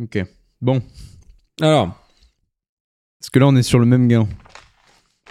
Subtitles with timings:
[0.00, 0.18] Ok.
[0.60, 0.82] Bon.
[1.60, 1.94] Alors,
[3.20, 4.26] Parce que là, on est sur le même gain.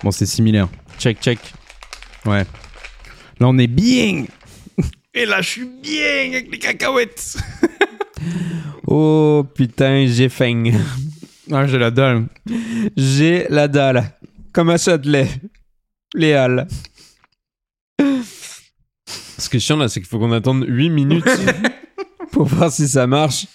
[0.04, 0.68] Bon, c'est similaire.
[1.00, 1.40] check, check.
[2.26, 2.46] Ouais.
[3.40, 4.26] Là, on est bien.
[5.14, 7.38] Et là, je suis bien avec les cacahuètes.
[8.86, 10.64] Oh putain, j'ai faim.
[11.52, 12.28] Ah, j'ai la dalle.
[12.96, 14.14] J'ai la dalle.
[14.54, 15.28] Comme à Châtelet.
[16.14, 16.68] Les halles.
[19.38, 21.26] Ce qui est chiant là, c'est qu'il faut qu'on attende 8 minutes
[22.32, 23.48] pour voir si ça marche.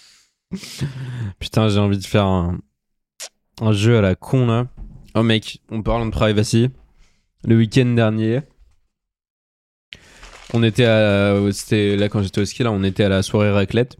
[1.39, 2.59] Putain, j'ai envie de faire un,
[3.61, 4.67] un jeu à la con là.
[5.15, 6.69] Oh mec, on parle de privacy.
[7.45, 8.41] Le week-end dernier,
[10.53, 11.35] on était à.
[11.51, 13.97] C'était là quand j'étais au ski, là, on était à la soirée raclette.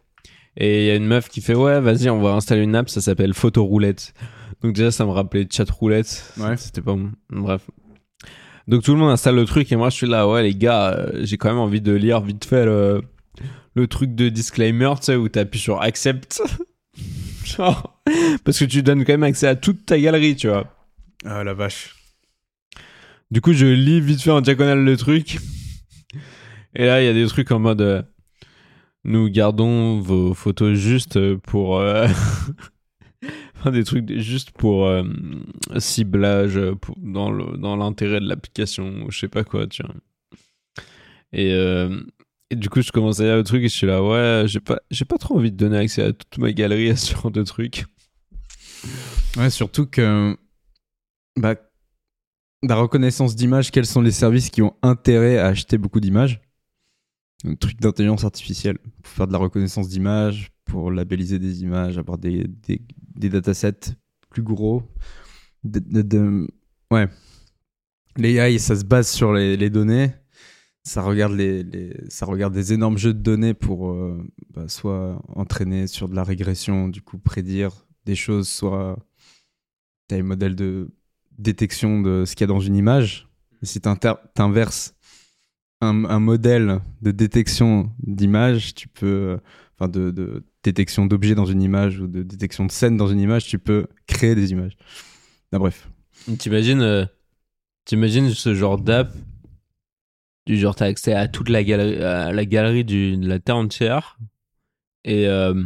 [0.57, 2.89] Et il y a une meuf qui fait Ouais, vas-y, on va installer une app,
[2.89, 4.13] ça s'appelle Photo Roulette.
[4.61, 6.33] Donc déjà, ça me rappelait Chat Roulette.
[6.37, 6.57] Ouais.
[6.57, 7.11] C'était pas bon.
[7.29, 7.61] Bref.
[8.67, 10.91] Donc tout le monde installe le truc et moi je suis là, ouais les gars,
[10.91, 13.01] euh, j'ai quand même envie de lire vite fait le,
[13.75, 16.41] le truc de disclaimer, tu sais, où t'appuies sur accept.
[17.45, 18.01] Genre,
[18.43, 20.73] parce que tu donnes quand même accès à toute ta galerie, tu vois.
[21.25, 21.95] Ah, la vache.
[23.31, 25.37] Du coup, je lis vite fait en diagonale le truc.
[26.75, 28.01] Et là, il y a des trucs en mode euh,
[29.03, 32.07] nous gardons vos photos juste pour euh,
[33.57, 35.03] enfin, des trucs juste pour euh,
[35.77, 39.95] ciblage pour- dans le dans l'intérêt de l'application ou je sais pas quoi, tu vois.
[41.33, 42.01] Et euh,
[42.49, 44.59] et du coup, je commence à lire le truc et je suis là, ouais, j'ai
[44.59, 47.43] pas, pas trop envie de donner accès à toute ma galerie à ce genre de
[47.43, 47.85] trucs.
[49.37, 50.37] Ouais, surtout que.
[51.35, 51.55] Bah.
[52.61, 56.41] La reconnaissance d'image, quels sont les services qui ont intérêt à acheter beaucoup d'images?
[57.45, 58.77] Un truc d'intelligence artificielle.
[59.01, 62.81] Pour faire de la reconnaissance d'image, pour labelliser des images, avoir des, des,
[63.15, 63.95] des datasets
[64.29, 64.83] plus gros.
[66.91, 67.07] Ouais.
[68.17, 70.11] L'AI, ça se base sur les, les données.
[70.83, 74.17] Ça regarde, les, les- ça regarde des énormes jeux de données pour euh,
[74.53, 77.71] bah, soit entraîner sur de la régression, du coup prédire
[78.05, 78.97] des choses, soit
[80.07, 80.89] tu as les modèles de
[81.37, 83.29] détection de ce qu'il y a dans une image.
[83.61, 83.89] Si tu
[84.37, 84.95] inverses
[85.81, 89.37] un, un modèle de détection d'image, tu peux, euh,
[89.75, 93.19] enfin de, de détection d'objets dans une image ou de détection de scène dans une
[93.19, 94.77] image, tu peux créer des images.
[95.51, 95.89] Bref.
[96.37, 97.05] T'imagines, euh,
[97.85, 99.13] t'imagines ce genre d'app
[100.53, 103.57] du genre t'as accès à toute la galerie, à la galerie du, de la terre
[103.57, 104.17] entière
[105.03, 105.63] et euh,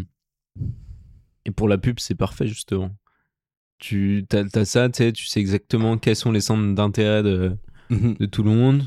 [1.46, 2.92] et pour la pub c'est parfait justement.
[3.80, 7.58] Tu t'as, t'as ça, tu sais, tu sais exactement quels sont les centres d'intérêt de,
[7.90, 8.84] de tout le monde.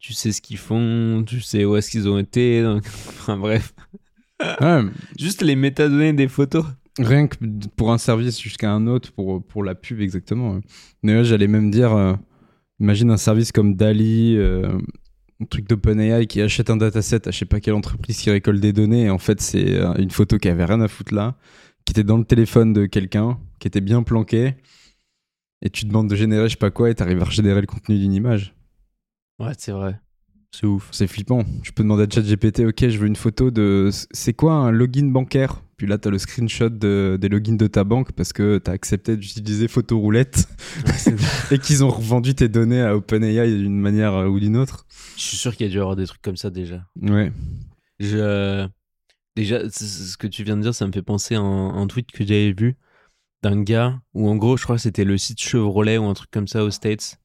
[0.00, 2.62] Tu sais ce qu'ils font, tu sais où est-ce qu'ils ont été.
[2.62, 3.74] donc- enfin bref,
[4.60, 4.80] Ouais,
[5.18, 6.64] juste les métadonnées des photos.
[6.98, 7.36] rien que
[7.76, 10.60] pour un service jusqu'à un autre, pour, pour la pub exactement.
[11.02, 12.14] Mais j'allais même dire, euh,
[12.80, 14.78] imagine un service comme Dali, euh,
[15.40, 18.60] un truc d'OpenAI qui achète un dataset à je sais pas quelle entreprise qui récolte
[18.60, 21.36] des données, en fait c'est euh, une photo qui avait rien à foutre là,
[21.84, 24.54] qui était dans le téléphone de quelqu'un, qui était bien planqué,
[25.62, 27.98] et tu demandes de générer je sais pas quoi, et t'arrives à régénérer le contenu
[27.98, 28.54] d'une image.
[29.38, 29.98] Ouais, c'est vrai.
[30.52, 30.88] C'est ouf.
[30.92, 31.44] C'est flippant.
[31.62, 33.90] Tu peux demander à ChatGPT, ok, je veux une photo de.
[34.10, 35.62] C'est quoi un login bancaire?
[35.76, 39.16] Puis là, t'as le screenshot de- des logins de ta banque parce que t'as accepté
[39.16, 40.46] d'utiliser photo roulette
[41.50, 44.86] et qu'ils ont revendu tes données à OpenAI d'une manière euh, ou d'une autre.
[45.16, 46.84] Je suis sûr qu'il y a dû y avoir des trucs comme ça déjà.
[47.00, 47.32] Ouais.
[47.98, 48.66] Je...
[49.36, 51.74] Déjà, c- c- ce que tu viens de dire, ça me fait penser à un,
[51.80, 52.76] un tweet que j'avais vu
[53.42, 56.30] d'un gars où, en gros, je crois que c'était le site Chevrolet ou un truc
[56.30, 57.18] comme ça aux States.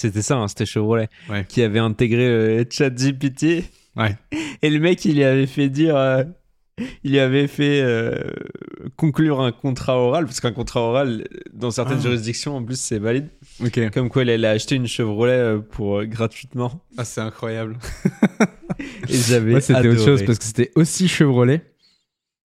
[0.00, 1.08] C'était ça, hein, c'était Chevrolet.
[1.28, 1.44] Ouais.
[1.48, 3.64] Qui avait intégré euh, ChatGPT.
[3.96, 4.16] Ouais.
[4.62, 5.96] Et le mec, il lui avait fait dire.
[5.96, 6.24] euh,
[7.04, 8.14] il lui avait fait euh,
[8.96, 12.02] conclure un contrat oral, parce qu'un contrat oral, dans certaines Ah.
[12.04, 13.28] juridictions, en plus, c'est valide.
[13.92, 16.82] Comme quoi, il allait acheter une Chevrolet pour gratuitement.
[16.96, 17.76] Ah, c'est incroyable.
[19.08, 19.50] Et j'avais.
[19.50, 21.62] Moi, c'était autre chose parce que c'était aussi Chevrolet.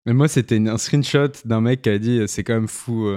[0.05, 3.07] Mais moi, c'était un screenshot d'un mec qui a dit c'est quand même fou.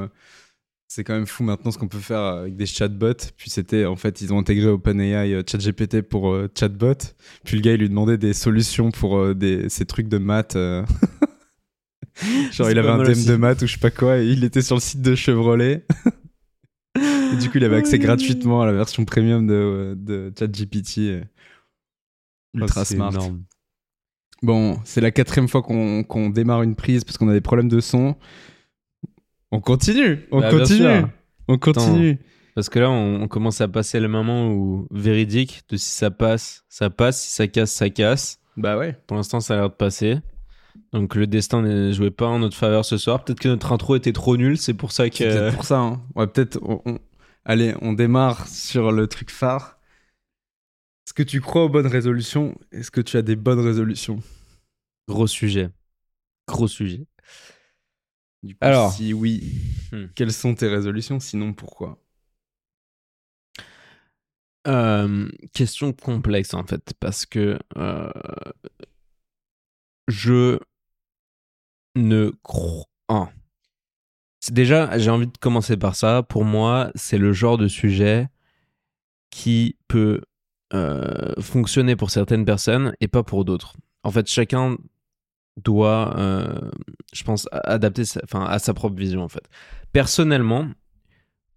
[0.89, 3.31] Euh, c'est quand même fou maintenant ce qu'on peut faire avec des chatbots.
[3.37, 6.95] Puis c'était en fait, ils ont intégré OpenAI euh, ChatGPT pour euh, chatbot.
[7.45, 10.57] Puis le gars, il lui demandait des solutions pour euh, des, ces trucs de maths.
[10.57, 10.85] euh.
[12.51, 13.27] Genre, C'est il avait pas un mal thème aussi.
[13.29, 14.19] de maths ou je sais pas quoi.
[14.19, 15.87] Et il était sur le site de Chevrolet.
[16.97, 20.99] et du coup, il avait accès gratuitement à la version premium de, de ChatGPT.
[20.99, 21.23] et-
[22.55, 23.13] Ultra Ah, c'est smart.
[23.13, 23.45] énorme.
[24.43, 27.69] Bon, c'est la quatrième fois qu'on qu'on démarre une prise parce qu'on a des problèmes
[27.69, 28.17] de son.
[29.51, 31.05] On continue, on Bah, continue,
[31.49, 32.19] on continue.
[32.55, 36.11] Parce que là, on, on commence à passer le moment où véridique de si ça
[36.11, 38.41] passe, ça passe, si ça casse, ça casse.
[38.57, 38.99] Bah ouais.
[39.07, 40.19] Pour l'instant, ça a l'air de passer.
[40.93, 43.25] Donc le destin ne jouait pas en notre faveur ce soir.
[43.25, 45.25] Peut-être que notre intro était trop nulle, c'est pour ça C'est que.
[45.25, 45.79] peut-être pour ça.
[45.81, 46.03] Hein.
[46.15, 46.59] Ouais, peut-être.
[46.63, 46.99] on- on-
[47.45, 49.79] Allez, on démarre sur le truc phare.
[51.07, 52.55] Est-ce que tu crois aux bonnes résolutions?
[52.73, 54.21] Est-ce que tu as des bonnes résolutions?
[55.09, 55.71] Gros sujet.
[56.47, 57.07] Gros sujet.
[58.43, 58.93] Du coup, Alors.
[58.93, 59.43] si oui,
[59.93, 60.07] Hmm.
[60.15, 61.99] quelles sont tes résolutions Sinon, pourquoi?
[64.67, 68.11] Euh, question complexe en fait, parce que euh,
[70.09, 70.59] je
[71.97, 72.85] ne crois.
[73.09, 73.31] Ah.
[74.41, 76.23] C'est déjà, j'ai envie de commencer par ça.
[76.23, 78.29] Pour moi, c'est le genre de sujet
[79.31, 80.21] qui peut
[80.75, 83.75] euh, fonctionner pour certaines personnes et pas pour d'autres.
[84.05, 84.77] En fait, chacun
[85.63, 86.71] doit, euh,
[87.13, 89.49] je pense, adapter enfin, à sa propre vision en fait.
[89.93, 90.67] Personnellement,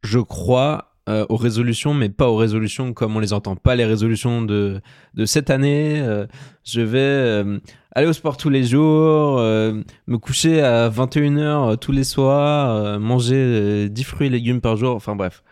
[0.04, 3.56] je crois euh, aux résolutions, mais pas aux résolutions comme on les entend.
[3.56, 4.82] Pas les résolutions de,
[5.16, 6.00] de cette année.
[6.00, 6.28] euh,
[6.64, 7.60] je vais
[7.96, 13.88] aller au sport tous les jours, me coucher à 21h tous les soirs, manger euh,
[13.90, 14.96] 10 fruits et légumes par jour.
[14.96, 15.44] Enfin bref,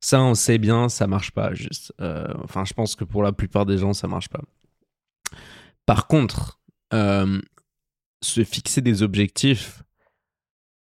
[0.00, 1.92] ça on sait bien, ça marche pas juste.
[2.42, 4.40] Enfin, je pense que pour la plupart des gens, ça marche pas.
[5.84, 6.60] Par contre,
[8.24, 9.82] se fixer des objectifs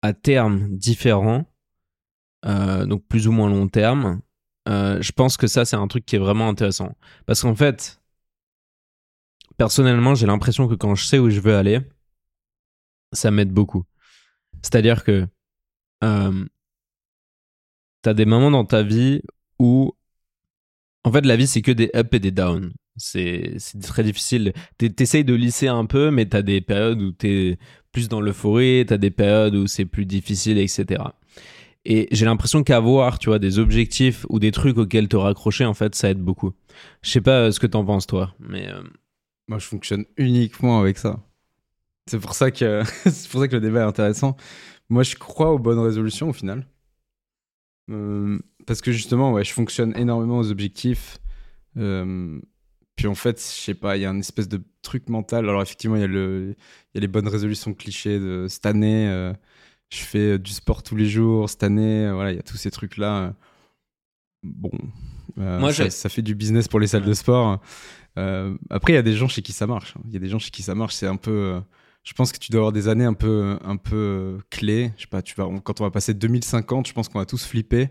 [0.01, 1.45] à terme différents,
[2.45, 4.21] euh, donc plus ou moins long terme,
[4.67, 6.95] euh, je pense que ça, c'est un truc qui est vraiment intéressant.
[7.25, 8.01] Parce qu'en fait,
[9.57, 11.79] personnellement, j'ai l'impression que quand je sais où je veux aller,
[13.13, 13.83] ça m'aide beaucoup.
[14.61, 15.27] C'est-à-dire que
[16.03, 16.45] euh,
[18.01, 19.21] t'as des moments dans ta vie
[19.57, 19.93] où,
[21.03, 22.71] en fait, la vie, c'est que des up et des down.
[22.99, 24.53] C'est très difficile.
[24.77, 27.57] T'es- T'essayes de lisser un peu, mais t'as des périodes où t'es
[27.91, 31.15] plus dans l'euphorie, t'as des périodes où c'est plus difficile, etc.
[31.85, 35.73] Et j'ai l'impression qu'avoir, tu vois, des objectifs ou des trucs auxquels te raccrocher, en
[35.73, 36.53] fait, ça aide beaucoup.
[37.01, 38.83] Je sais pas euh, ce que t'en penses, toi, mais euh,
[39.47, 41.19] Moi, je fonctionne uniquement avec ça.
[42.07, 42.83] C'est pour ça que
[43.31, 44.35] pour ça que le débat est intéressant.
[44.89, 46.67] Moi, je crois aux bonnes résolutions au final,
[47.89, 51.17] Euh, parce que justement, ouais, je fonctionne énormément aux objectifs.
[52.99, 55.47] Puis en fait, je sais pas, il y a une espèce de truc mental.
[55.47, 56.55] Alors effectivement, il y a le,
[56.93, 59.07] y a les bonnes résolutions clichés de cette année.
[59.07, 59.33] euh,
[59.89, 61.49] je fais du sport tous les jours.
[61.49, 63.33] Cette année, euh, voilà, il y a tous ces trucs là.
[64.43, 64.71] Bon,
[65.37, 67.61] euh, Moi, ça, ça fait du business pour les salles de sport.
[68.17, 69.95] Euh, après, il y a des gens chez qui ça marche.
[69.97, 70.01] hein.
[70.07, 70.95] Il y a des gens chez qui ça marche.
[70.95, 71.31] C'est un peu.
[71.31, 71.61] euh,
[72.03, 74.91] je pense que tu dois avoir des années un peu, un peu euh, clés.
[74.97, 75.21] Je sais pas.
[75.21, 77.89] Tu vas, on- quand on va passer 2050, je pense qu'on va tous flipper.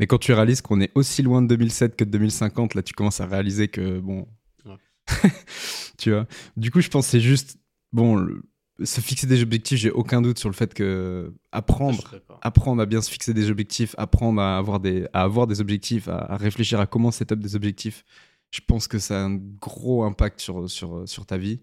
[0.00, 2.92] Mais quand tu réalises qu'on est aussi loin de 2007 que de 2050, là, tu
[2.94, 4.26] commences à réaliser que bon.
[4.64, 4.76] Ouais.
[5.98, 6.26] tu vois.
[6.56, 7.58] Du coup, je pense que c'est juste
[7.92, 8.16] bon.
[8.16, 8.42] le-
[8.82, 13.02] se fixer des objectifs, j'ai aucun doute sur le fait que apprendre apprendre à bien
[13.02, 16.80] se fixer des objectifs, apprendre à avoir des, à avoir des objectifs, à, à réfléchir
[16.80, 18.06] à comment set up des objectifs,
[18.50, 21.60] je pense que ça a un gros impact sur, sur, sur ta vie.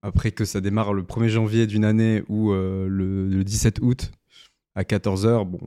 [0.00, 4.10] Après que ça démarre le 1er janvier d'une année ou euh, le, le 17 août
[4.74, 5.60] à 14h, bon,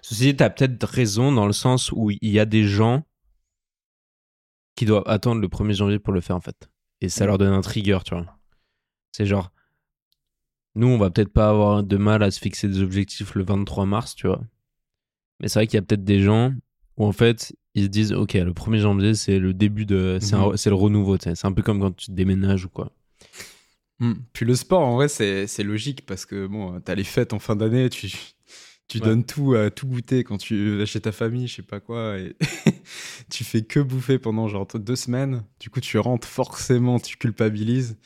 [0.00, 3.04] Ceci dit, t'as peut-être raison dans le sens où il y a des gens
[4.76, 6.70] qui doivent attendre le 1er janvier pour le faire, en fait.
[7.00, 8.26] Et ça leur donne un trigger, tu vois.
[9.12, 9.52] C'est genre,
[10.74, 13.84] nous, on va peut-être pas avoir de mal à se fixer des objectifs le 23
[13.86, 14.40] mars, tu vois.
[15.40, 16.52] Mais c'est vrai qu'il y a peut-être des gens
[16.96, 20.18] où, en fait, ils se disent, OK, le 1er janvier, c'est le début de.
[20.20, 20.56] C'est Mhm.
[20.56, 21.34] c'est le renouveau, tu sais.
[21.34, 22.92] C'est un peu comme quand tu déménages ou quoi.
[23.98, 24.14] Hmm.
[24.32, 27.38] Puis le sport, en vrai, c'est c'est logique parce que bon, t'as les fêtes en
[27.38, 28.10] fin d'année, tu,
[28.88, 29.04] tu Ouais.
[29.06, 32.18] donnes tout à tout goûter quand tu vas chez ta famille, je sais pas quoi,
[32.18, 32.36] et
[33.30, 35.44] tu fais que bouffer pendant genre deux semaines.
[35.60, 37.96] Du coup, tu rentres forcément, tu culpabilises.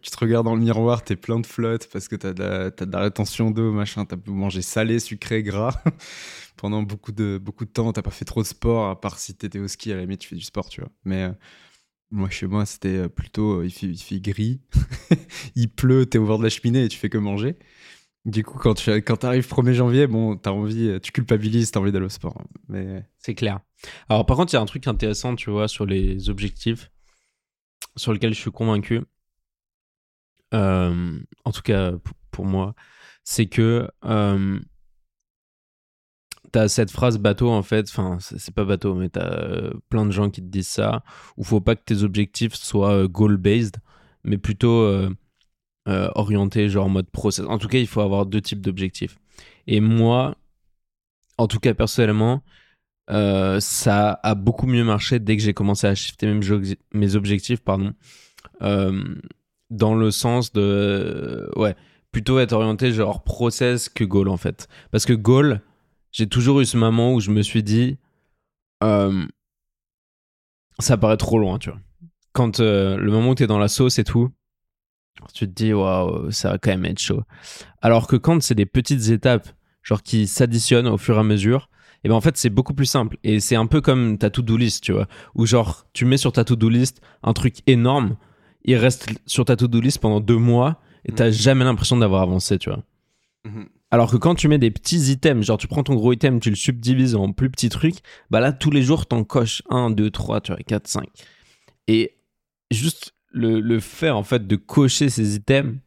[0.00, 2.70] Tu te regardes dans le miroir, t'es plein de flotte parce que t'as de, la-
[2.70, 5.82] t'as de la rétention d'eau, machin, t'as mangé salé, sucré, gras
[6.56, 7.92] pendant beaucoup de, beaucoup de temps.
[7.92, 10.20] T'as pas fait trop de sport, à part si t'étais au ski, à la limite,
[10.20, 10.90] tu fais du sport, tu vois.
[11.04, 11.32] Mais euh,
[12.10, 14.60] moi, chez moi, c'était euh, plutôt, euh, il fait, il fait gris,
[15.56, 17.56] il pleut, t'es au bord de la cheminée et tu fais que manger.
[18.24, 22.06] Du coup, quand tu arrives 1er janvier, bon, t'as envie, tu culpabilises, t'as envie d'aller
[22.06, 22.42] au sport.
[22.68, 23.60] Mais C'est clair.
[24.08, 26.90] Alors, par contre, il y a un truc intéressant, tu vois, sur les objectifs,
[27.96, 29.02] sur lequel je suis convaincu,
[30.54, 31.92] euh, en tout cas
[32.30, 32.74] pour moi,
[33.24, 34.58] c'est que euh,
[36.52, 40.10] t'as cette phrase bateau, en fait, enfin, c'est pas bateau, mais t'as euh, plein de
[40.10, 41.02] gens qui te disent ça,
[41.36, 43.76] où faut pas que tes objectifs soient euh, goal-based,
[44.24, 44.88] mais plutôt
[45.88, 47.46] euh, orientés, genre en mode process.
[47.46, 49.18] En tout cas, il faut avoir deux types d'objectifs.
[49.66, 50.36] Et moi,
[51.38, 52.42] en tout cas, personnellement,
[53.10, 56.44] euh, ça a beaucoup mieux marché dès que j'ai commencé à shifter mes,
[56.92, 57.94] mes objectifs, pardon,
[58.60, 59.02] euh,
[59.70, 61.74] dans le sens de, ouais,
[62.12, 64.68] plutôt être orienté genre process que goal en fait.
[64.90, 65.62] Parce que goal,
[66.12, 67.96] j'ai toujours eu ce moment où je me suis dit,
[70.80, 71.80] ça paraît trop loin, tu vois.
[72.32, 74.30] Quand le moment où t'es dans la sauce et tout,
[75.32, 77.22] tu te dis, waouh, ça va quand même être chaud.
[77.82, 79.48] Alors que quand c'est des petites étapes,
[79.82, 81.68] genre qui s'additionnent au fur et à mesure,
[82.04, 84.56] et ben en fait c'est beaucoup plus simple et c'est un peu comme ta to-do
[84.56, 88.16] list tu vois où genre tu mets sur ta to-do list un truc énorme
[88.64, 91.32] il reste sur ta to-do list pendant deux mois et t'as Mhm.
[91.32, 92.84] jamais l'impression d'avoir avancé tu vois
[93.90, 96.50] Alors que quand tu mets des petits items, genre tu prends ton gros item, tu
[96.50, 97.96] le subdivises en plus petits trucs,
[98.30, 101.06] bah là, tous les jours, t'en coches 1, 2, 3, tu vois, 4, 5.
[101.86, 102.18] Et
[102.70, 105.78] juste le, le fait, en fait, de cocher ces items,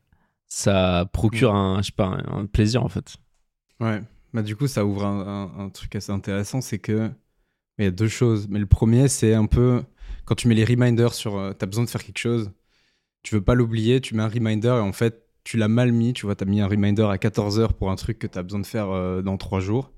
[0.47, 3.17] ça procure un, je sais pas, un plaisir, en fait.
[3.79, 4.01] Ouais.
[4.33, 5.19] Bah, du coup, ça ouvre un,
[5.57, 7.11] un- un truc assez intéressant, c'est que
[7.79, 8.47] il y a deux choses.
[8.49, 9.83] Mais le premier, c'est un peu
[10.25, 12.51] quand tu mets les reminders sur, euh, t'as besoin de faire quelque chose,
[13.23, 16.13] tu veux pas l'oublier, tu mets un reminder et en fait, tu l'as mal mis.
[16.13, 18.67] Tu vois, t'as mis un reminder à 14h pour un truc que t'as besoin de
[18.67, 19.91] faire euh, dans trois jours.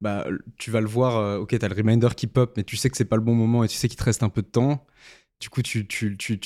[0.00, 0.26] Bah,
[0.58, 1.16] tu vas le voir.
[1.16, 3.34] euh, ok, t'as le reminder qui pop, mais tu sais que c'est pas le bon
[3.34, 4.86] moment et tu sais qu'il te reste un peu de temps.
[5.38, 5.86] Du coup, tu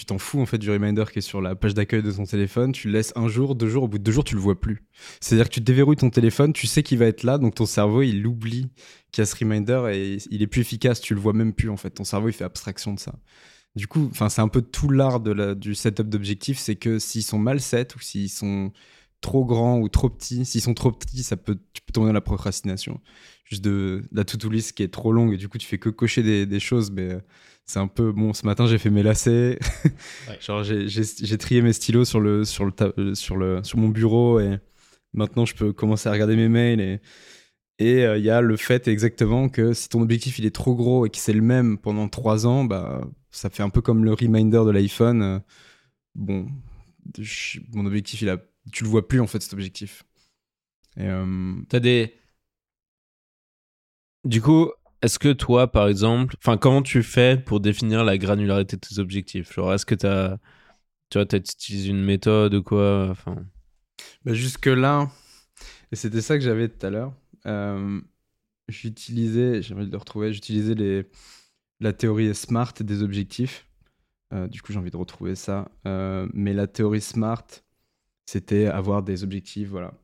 [0.06, 2.72] t'en fous en fait du reminder qui est sur la page d'accueil de ton téléphone.
[2.72, 3.84] Tu le laisses un jour, deux jours.
[3.84, 4.82] Au bout de deux jours, tu le vois plus.
[5.20, 8.02] C'est-à-dire que tu déverrouilles ton téléphone, tu sais qu'il va être là, donc ton cerveau
[8.02, 8.66] il oublie
[9.12, 11.00] qu'il y a ce reminder et il est plus efficace.
[11.00, 11.90] Tu le vois même plus en fait.
[11.90, 13.14] Ton cerveau il fait abstraction de ça.
[13.76, 17.60] Du coup, c'est un peu tout l'art du setup d'objectifs, c'est que s'ils sont mal
[17.60, 18.72] set ou s'ils sont
[19.20, 22.12] trop grands ou trop petits, s'ils sont trop petits, ça peut tu peux tomber dans
[22.14, 23.00] la procrastination.
[23.44, 25.78] Juste de, de la to-do list qui est trop longue et du coup tu fais
[25.78, 27.20] que cocher des, des choses, mais euh,
[27.70, 28.32] c'est un peu bon.
[28.32, 29.58] Ce matin j'ai fait mes lacets,
[30.40, 30.86] genre j'ai-
[31.38, 34.58] trié mes stylos sur le sur le euh, sur le sur mon bureau et
[35.12, 37.00] maintenant je peux commencer à regarder mes mails et
[37.78, 40.74] et euh, il y a le fait exactement que si ton objectif il est trop
[40.74, 43.00] gros et que c'est le même pendant trois ans, bah
[43.30, 45.22] ça fait un peu comme le reminder de l'iPhone.
[45.22, 45.38] euh,
[46.14, 46.48] bon,
[47.18, 48.38] je- mon objectif il a,
[48.72, 50.02] tu le vois plus en fait cet objectif.
[50.96, 52.14] Et euh, T'as des.
[54.24, 54.70] Du coup,
[55.02, 58.98] est-ce que toi, par exemple, enfin, comment tu fais pour définir la granularité de tes
[58.98, 59.52] objectifs?
[59.52, 63.08] Genre, est-ce que tu vois, t'as utilisé une méthode ou quoi?
[63.10, 63.36] Enfin,
[64.24, 65.10] Bah, jusque-là,
[65.92, 67.14] et c'était ça que j'avais tout à l'heure,
[67.46, 68.00] euh,
[68.68, 71.06] j'utilisais, j'aimerais le retrouver, j'utilisais les,
[71.80, 73.66] la théorie SMART des objectifs.
[74.34, 75.70] Euh, du coup, j'ai envie de retrouver ça.
[75.86, 77.46] Euh, mais la théorie SMART,
[78.26, 79.94] c'était avoir des objectifs voilà,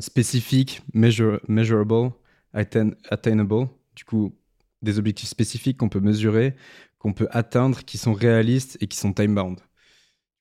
[0.00, 2.12] spécifiques, measure- measurable,
[2.54, 3.68] attain- attainable.
[3.94, 4.34] Du coup,
[4.82, 6.56] des objectifs spécifiques qu'on peut mesurer,
[6.98, 9.56] qu'on peut atteindre, qui sont réalistes et qui sont time-bound.
[9.58, 9.62] Du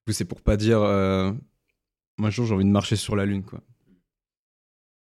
[0.06, 0.82] coup, c'est pour pas dire...
[0.82, 1.32] euh,
[2.20, 3.62] un jour, j'ai envie de marcher sur la Lune, quoi.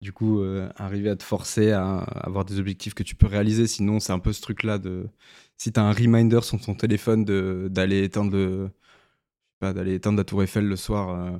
[0.00, 3.66] Du coup, euh, arriver à te forcer à avoir des objectifs que tu peux réaliser,
[3.66, 5.08] sinon, c'est un peu ce truc-là de.
[5.56, 7.24] Si t'as un reminder sur ton téléphone
[7.68, 8.70] d'aller éteindre le.
[9.60, 11.38] d'aller éteindre la Tour Eiffel le soir, euh,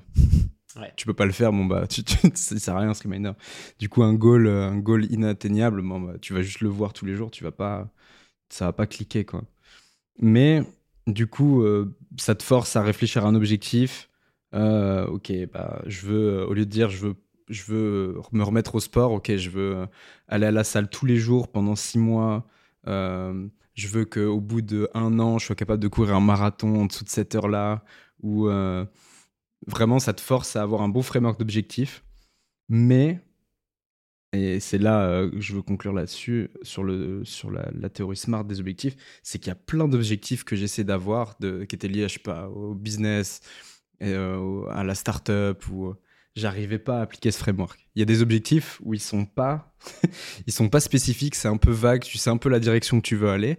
[0.77, 0.93] Ouais.
[0.97, 2.03] tu peux pas le faire, bon, bah, tu,
[2.35, 3.33] sert à rien ce reminder.
[3.79, 6.93] Du coup, un goal, euh, un goal inatteignable, bon, bah, tu vas juste le voir
[6.93, 7.89] tous les jours, tu vas pas.
[8.49, 9.43] Ça va pas cliquer, quoi.
[10.21, 10.63] Mais,
[11.07, 14.11] du coup, euh, ça te force à réfléchir à un objectif.
[14.55, 17.15] Euh, ok, bah, je veux, au lieu de dire je veux,
[17.49, 19.87] je veux me remettre au sport, ok, je veux
[20.29, 22.47] aller à la salle tous les jours pendant six mois.
[22.87, 26.87] Je veux qu'au bout de un an, je sois capable de courir un marathon en
[26.87, 27.85] dessous de cette heure-là.
[28.23, 28.49] Ou
[29.67, 32.05] vraiment, ça te force à avoir un bon framework d'objectifs.
[32.69, 33.21] Mais,
[34.33, 38.45] et c'est là euh, que je veux conclure là-dessus, sur, le, sur la, théorie SMART
[38.45, 42.15] des objectifs, c'est qu'il y a plein d'objectifs que j'essaie d'avoir, qui étaient liés, je
[42.15, 43.41] sais pas, au business,
[44.01, 45.95] et, euh, à la startup ou euh,
[46.37, 47.89] j'arrivais pas à appliquer ce framework.
[47.95, 49.75] Il y a des objectifs où ils sont pas
[50.47, 53.07] ils sont pas spécifiques, c'est un peu vague, tu sais un peu la direction que
[53.07, 53.59] tu veux aller,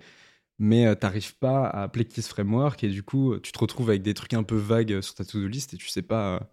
[0.57, 3.89] mais euh, t'arrives pas à appliquer ce framework et du coup euh, tu te retrouves
[3.89, 6.49] avec des trucs un peu vagues euh, sur ta to-do list et tu sais pas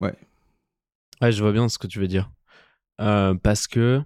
[0.00, 0.14] ouais.
[1.20, 2.30] ouais, je vois bien ce que tu veux dire.
[2.96, 4.02] Parce que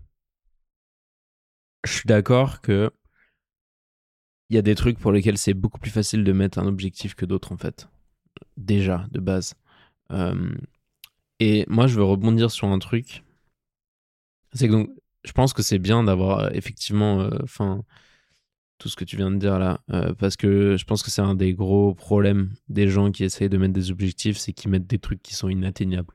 [1.84, 2.90] je suis d'accord que
[4.50, 7.14] il y a des trucs pour lesquels c'est beaucoup plus facile de mettre un objectif
[7.14, 7.88] que d'autres en fait.
[8.58, 9.54] Déjà, de base.
[11.40, 13.24] Et moi, je veux rebondir sur un truc.
[14.52, 14.90] C'est que donc,
[15.24, 17.30] je pense que c'est bien d'avoir effectivement,
[18.82, 21.22] tout ce que tu viens de dire là, euh, parce que je pense que c'est
[21.22, 24.88] un des gros problèmes des gens qui essayent de mettre des objectifs, c'est qu'ils mettent
[24.88, 26.12] des trucs qui sont inatteignables.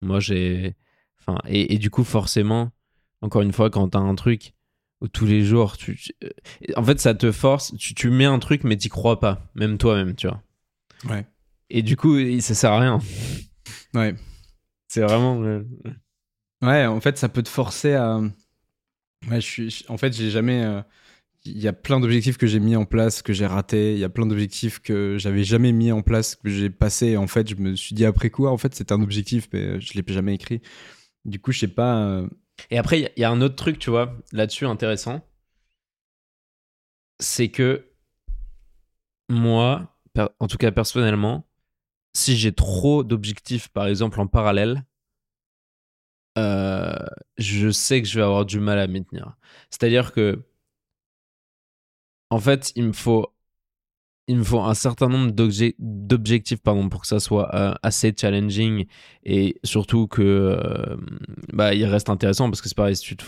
[0.00, 0.74] Moi, j'ai,
[1.20, 2.70] enfin, et, et du coup, forcément,
[3.20, 4.54] encore une fois, quand t'as un truc
[5.02, 6.30] où tous les jours, tu, tu- euh,
[6.76, 9.76] en fait, ça te force, tu, tu mets un truc, mais t'y crois pas, même
[9.76, 10.42] toi-même, tu vois.
[11.04, 11.26] Ouais.
[11.68, 12.98] Et du coup, ça sert à rien.
[13.92, 14.14] Ouais.
[14.88, 15.42] C'est vraiment.
[15.42, 15.62] euh,
[16.62, 18.18] Ouais, en fait, ça peut te forcer à.
[19.28, 19.84] Ouais, je suis.
[19.88, 20.64] En fait, j'ai jamais.
[20.64, 20.80] euh,
[21.48, 23.92] Il y a plein d'objectifs que j'ai mis en place, que j'ai ratés.
[23.94, 27.16] Il y a plein d'objectifs que j'avais jamais mis en place, que j'ai passé.
[27.16, 29.80] En fait, je me suis dit après quoi, en fait, c'était un objectif, mais euh,
[29.80, 30.60] je l'ai jamais écrit.
[31.24, 31.98] Du coup, je sais pas.
[32.06, 32.28] euh,
[32.70, 35.22] Et après, il y a- un autre truc, tu vois, là-dessus intéressant.
[37.20, 37.84] C'est que
[39.28, 39.96] moi,
[40.40, 41.46] en tout cas personnellement,
[42.14, 44.84] si j'ai trop d'objectifs, par exemple, en parallèle,
[46.38, 46.94] euh,
[47.36, 49.36] je sais que je vais avoir du mal à m'y tenir.
[49.70, 50.42] C'est-à-dire que,
[52.30, 53.32] en fait, il me faut
[54.30, 58.12] il me faut un certain nombre d'obje- d'objectifs pardon pour que ça soit euh, assez
[58.18, 58.84] challenging
[59.24, 60.96] et surtout que euh,
[61.52, 63.24] bah il reste intéressant parce que c'est pareil si tu te-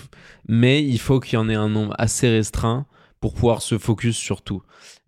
[0.46, 2.86] mais il faut qu'il y en ait un nombre assez restreint
[3.20, 4.62] pour pouvoir se focus sur tout.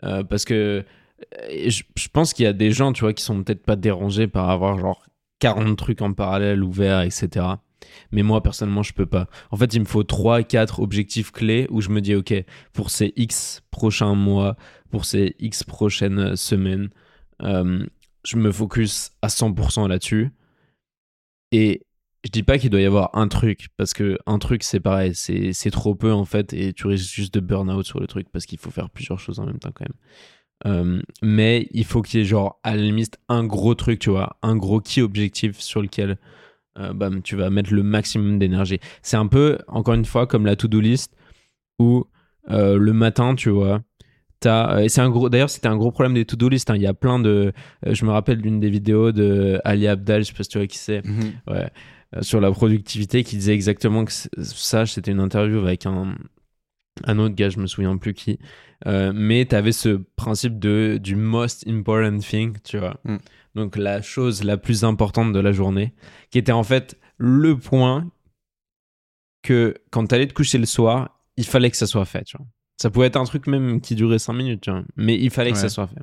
[0.04, 0.84] Euh, parce que
[1.50, 4.26] je, je pense qu'il y a des gens tu vois qui sont peut-être pas dérangés
[4.28, 5.04] par avoir genre
[5.40, 7.46] 40 trucs en parallèle ouverts etc
[8.10, 11.66] mais moi personnellement je peux pas en fait il me faut 3 4 objectifs clés
[11.70, 12.34] où je me dis ok
[12.72, 14.56] pour ces X prochains mois
[14.92, 16.90] pour ces X prochaines semaines.
[17.42, 17.84] Euh,
[18.24, 20.30] je me focus à 100% là-dessus.
[21.50, 21.82] Et
[22.24, 25.12] je dis pas qu'il doit y avoir un truc, parce que un truc, c'est pareil,
[25.14, 28.28] c'est c'est trop peu en fait, et tu risques juste de burn-out sur le truc,
[28.30, 29.96] parce qu'il faut faire plusieurs choses en même temps quand même.
[30.64, 34.10] Euh, mais il faut qu'il y ait genre, à la limite, un gros truc, tu
[34.10, 36.18] vois, un gros key objectif sur lequel
[36.78, 38.78] euh, bam, tu vas mettre le maximum d'énergie.
[39.02, 41.12] C'est un peu, encore une fois, comme la to-do list,
[41.78, 42.04] où
[42.50, 43.80] euh, le matin, tu vois,
[44.40, 46.74] T'as- euh, et c'est un gros d'ailleurs c'était un gros problème des to-do list hein.
[46.74, 47.52] il y a plein de
[47.88, 50.66] je me rappelle d'une des vidéos de Ali Abdal je sais pas si tu vois
[50.66, 51.00] qui c'est
[51.46, 51.70] ouais,
[52.16, 54.10] euh, sur la productivité qui disait exactement que
[54.42, 56.16] ça c'était une interview avec un
[57.04, 58.40] un autre gars je me souviens plus qui
[58.88, 63.18] Euh, mais tu avais ce principe de du most important thing tu vois Mm.
[63.54, 65.94] Donc la chose la plus importante de la journée
[66.30, 68.10] qui était en fait le point
[69.42, 72.46] que quand t'allais te coucher le soir il fallait que ça soit fait tu vois
[72.80, 75.52] ça pouvait être un truc même qui durait 5 minutes tu vois mais il fallait
[75.52, 76.02] que ça soit fait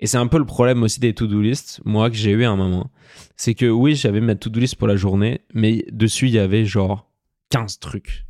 [0.00, 2.50] et c'est un peu le problème aussi des to-do list, moi, que j'ai eu à
[2.50, 2.90] un moment.
[3.36, 6.64] C'est que oui, j'avais ma to-do list pour la journée, mais dessus, il y avait
[6.64, 7.06] genre
[7.50, 8.24] 15 trucs.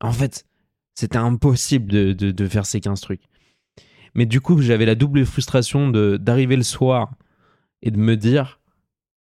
[0.00, 0.46] En fait,
[0.94, 3.22] c'était impossible de, de, de faire ces 15 trucs.
[4.14, 7.10] Mais du coup, j'avais la double frustration d'arriver le soir
[7.82, 8.60] et de me dire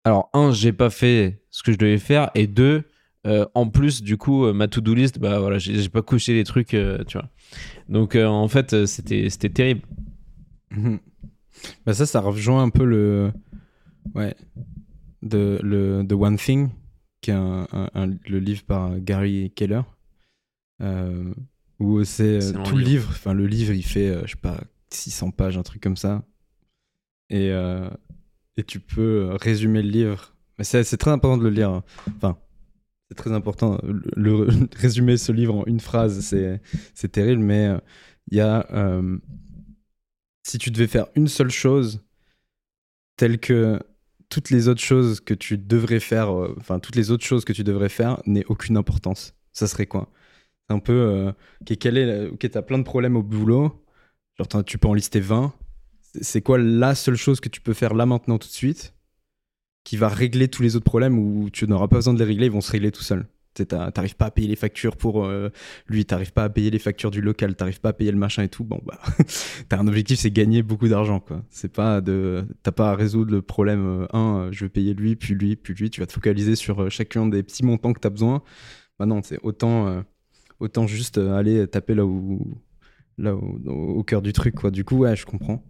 [0.04, 2.84] alors, un, j'ai pas fait ce que je devais faire, et deux,
[3.26, 6.44] euh, en plus, du coup, euh, ma to-do list, bah voilà, j'ai pas couché les
[6.44, 7.28] trucs, euh, tu vois.
[7.90, 9.82] Donc, euh, en fait, c'était c'était terrible.
[10.70, 11.00] Mhm.
[11.84, 13.30] Bah ça, ça rejoint un peu le,
[14.14, 14.34] ouais,
[15.22, 16.70] de le The One Thing,
[17.20, 19.82] qui est un, un- un- le livre par Gary Keller,
[20.80, 21.34] euh,
[21.78, 22.90] où c'est euh, tout le livre.
[23.02, 23.08] livre.
[23.10, 26.24] Enfin, le livre, il fait, euh, je sais pas, 600 pages, un truc comme ça,
[27.28, 27.90] et euh,
[28.62, 30.34] tu peux euh, résumer le livre.
[30.58, 31.70] Mais c'est très important de le lire.
[31.70, 31.84] hein.
[32.16, 32.36] Enfin,
[33.08, 33.78] c'est très important.
[33.82, 37.78] Le, le- résumer ce livre en une phrase, c'est terrible, mais euh,
[38.30, 39.18] il y a euh,
[40.42, 42.00] si tu devais faire une seule chose
[43.16, 43.80] telle que
[44.28, 47.64] toutes les autres choses que tu devrais faire, euh, toutes les autres choses que tu
[47.64, 50.08] devrais faire n'aient aucune importance, ça serait quoi?
[50.68, 51.32] C'est un peu, euh,
[51.64, 53.84] quel est, ok, t'as plein de problèmes au boulot,
[54.38, 55.52] genre tu peux en lister 20,
[56.20, 58.94] C'est- quoi la seule chose que tu peux faire là maintenant tout de suite
[59.84, 62.46] qui va régler tous les autres problèmes ou tu n'auras pas besoin de les régler,
[62.46, 63.26] ils vont se régler tout seuls?
[63.54, 65.50] T'arrives pas à payer les factures pour euh,
[65.88, 68.44] lui, t'arrives pas à payer les factures du local, t'arrives pas à payer le machin
[68.44, 68.64] et tout.
[68.64, 69.00] Bon, bah,
[69.68, 71.42] t'as un objectif, c'est gagner beaucoup d'argent, quoi.
[71.50, 73.84] C'est pas de, t'as pas à résoudre le problème.
[73.86, 75.90] euh, un, euh, je vais payer lui, puis lui, puis lui.
[75.90, 78.42] Tu vas te focaliser sur euh, chacun des petits montants que t'as besoin.
[78.98, 80.02] Bah non, c'est autant, euh,
[80.60, 82.58] autant juste euh, aller taper là où,
[83.18, 84.70] là où- au, au cœur du truc, quoi.
[84.70, 85.64] Du coup, ouais, je comprends.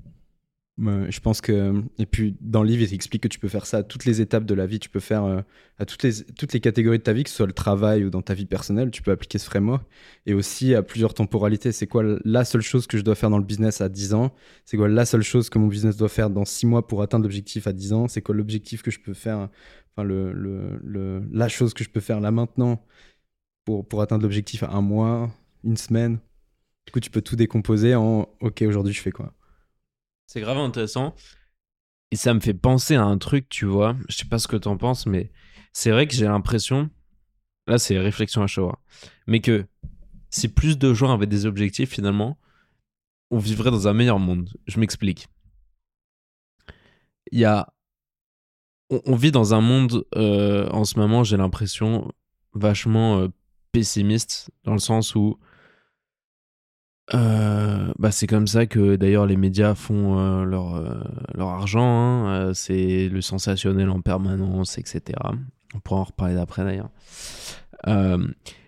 [0.83, 3.79] Je pense que et puis dans le livre il explique que tu peux faire ça
[3.79, 4.79] à toutes les étapes de la vie.
[4.81, 5.43] Tu peux faire euh,
[5.79, 8.09] à toutes les toutes les catégories de ta vie que ce soit le travail ou
[8.09, 9.85] dans ta vie personnelle tu peux appliquer ce framework.
[10.25, 11.73] Et aussi à plusieurs temporalités.
[11.73, 14.33] C'est quoi la seule chose que je dois faire dans le business à 10 ans?
[14.65, 17.25] C'est quoi la seule chose que mon business doit faire dans 6 mois pour atteindre
[17.25, 18.09] l'objectif à 10 ans?
[18.09, 19.49] C'est quoi l'objectif que je peux faire
[19.93, 22.83] enfin le, le, le- la chose que je peux faire là maintenant
[23.65, 25.31] pour, pour atteindre l'objectif à un mois
[25.65, 26.21] une semaine?
[26.87, 29.35] Du coup tu peux tout décomposer en ok aujourd'hui je fais quoi?
[30.31, 31.17] C'est grave intéressant.
[32.13, 33.97] Et ça me fait penser à un truc, tu vois.
[34.09, 35.33] Je sais pas ce que t'en penses, mais
[35.73, 36.89] c'est vrai que j'ai l'impression.
[37.67, 38.69] Là, c'est réflexion à chaud.
[38.69, 38.79] hein,
[39.27, 39.67] Mais que
[40.31, 42.39] si plus de gens avaient des objectifs, finalement,
[43.33, 44.57] on vivrait dans un meilleur monde.
[44.69, 45.27] Je m'explique.
[47.33, 47.67] Il y a.
[48.89, 52.09] On, vit dans un monde, euh, en ce moment, j'ai l'impression,
[52.53, 53.29] vachement euh,
[53.73, 55.41] pessimiste, dans le sens où
[57.15, 61.03] euh, bah c'est comme ça que d'ailleurs les médias font euh, leur, euh,
[61.35, 62.27] leur argent.
[62.27, 62.55] hein.
[62.55, 65.19] C'est le sensationnel en permanence, etc.
[65.75, 66.91] On pourra en reparler d'après d'ailleurs.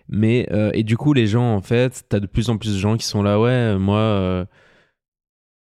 [0.09, 2.97] Mais et du coup les gens en fait, t'as de plus en plus de gens
[2.97, 4.45] qui sont là ouais moi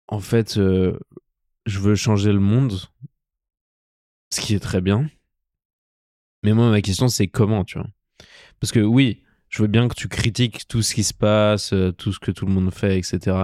[0.07, 2.73] en fait je veux changer le monde,
[4.31, 5.09] ce qui est très bien.
[6.43, 7.87] Mais moi ma question c'est comment tu vois?
[8.59, 9.23] Parce que oui
[9.55, 12.31] je veux bien que tu critiques tout ce qui se passe, euh, tout ce que
[12.31, 13.37] tout le monde fait, etc.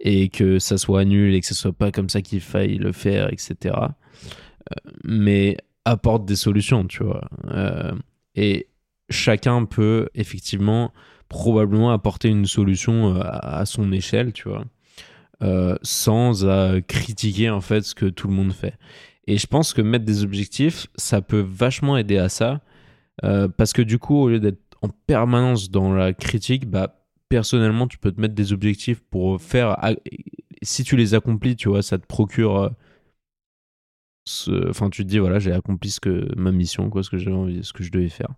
[0.00, 2.90] Et que ça soit nul et que ce soit pas comme ça qu'il faille le
[2.90, 3.54] faire, etc.
[3.76, 7.28] Euh, mais apporte des solutions, tu vois.
[7.50, 7.92] Euh,
[8.34, 8.66] et
[9.08, 10.92] chacun peut effectivement
[11.28, 14.64] probablement apporter une solution à, son échelle, tu vois.
[15.82, 16.44] sans
[16.88, 18.74] critiquer en fait ce que tout le monde fait.
[19.28, 22.60] Et je pense que mettre des objectifs, ça peut vachement aider à ça,
[23.22, 27.98] parce que du coup, au lieu d'être en permanence dans la critique, bah personnellement, tu
[27.98, 29.76] peux te mettre des objectifs pour faire.
[30.62, 32.56] Si tu les accomplis, tu vois, ça te procure.
[32.58, 32.68] euh,
[34.24, 37.18] ce- Enfin, tu te dis, voilà, j'ai accompli ce que ma mission, quoi, ce que
[37.18, 38.30] j'avais envie, ce que je devais faire.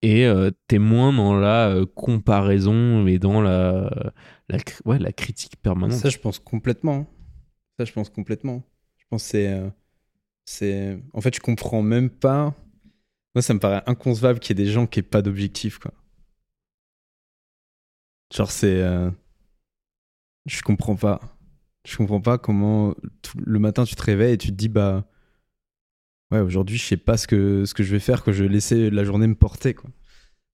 [0.00, 4.12] Et euh, t'es moins dans la euh, comparaison et dans la,
[4.48, 5.98] la, ouais, la critique permanente.
[5.98, 7.06] Ça, je pense complètement.
[7.78, 8.62] Ça, je pense complètement.
[8.98, 9.70] Je pense que
[10.44, 10.98] c'est...
[11.12, 12.54] En fait, je comprends même pas.
[13.38, 15.92] Moi, ça me paraît inconcevable qu'il y ait des gens qui aient pas d'objectif, quoi.
[18.34, 18.82] Genre, c'est.
[18.82, 19.10] euh,
[20.46, 21.20] Je comprends pas.
[21.86, 22.94] Je comprends pas comment
[23.36, 25.04] le matin tu te réveilles et tu te dis, bah.
[26.30, 28.50] Ouais, aujourd'hui, je sais pas ce que, ce que je vais faire, que je vais
[28.50, 29.90] laisser la journée me porter, quoi.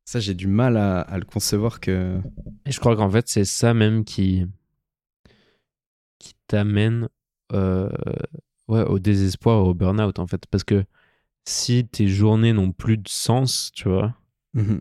[0.05, 2.21] Ça, j'ai du mal à, à le concevoir que.
[2.67, 4.47] Et je crois qu'en fait, c'est ça même qui,
[6.19, 7.09] qui t'amène
[7.53, 7.89] euh,
[8.69, 10.47] ouais, au désespoir, au burn-out, en fait.
[10.47, 10.85] Parce que
[11.47, 14.15] si tes journées n'ont plus de sens, tu vois,
[14.55, 14.81] Mhm.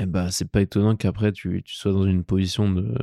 [0.00, 2.94] eh ben, c'est pas étonnant qu'après tu, tu sois dans une position de,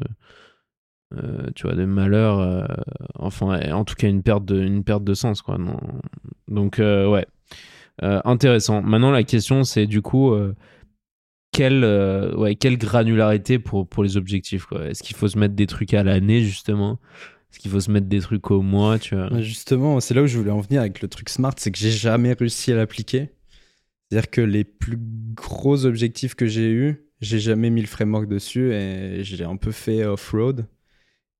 [1.15, 2.65] euh, tu vois, de malheur, euh,
[3.15, 5.57] enfin, en tout cas, une perte de, une perte de sens, quoi.
[5.57, 5.79] Non.
[6.47, 7.25] Donc, euh, ouais,
[8.01, 8.81] intéressant.
[8.81, 10.33] Maintenant, la question, c'est du coup,
[11.51, 11.85] quelle,
[12.35, 14.85] ouais, quelle granularité pour, pour les objectifs, quoi.
[14.87, 16.99] Est-ce qu'il faut se mettre des trucs à l'année, justement?
[17.59, 20.37] Qu'il faut se mettre des trucs au mois, tu vois Justement, c'est là où je
[20.37, 23.29] voulais en venir avec le truc smart, c'est que j'ai jamais réussi à l'appliquer.
[24.09, 28.73] C'est-à-dire que les plus gros objectifs que j'ai eus, j'ai jamais mis le framework dessus
[28.73, 30.67] et j'ai un peu fait off-road.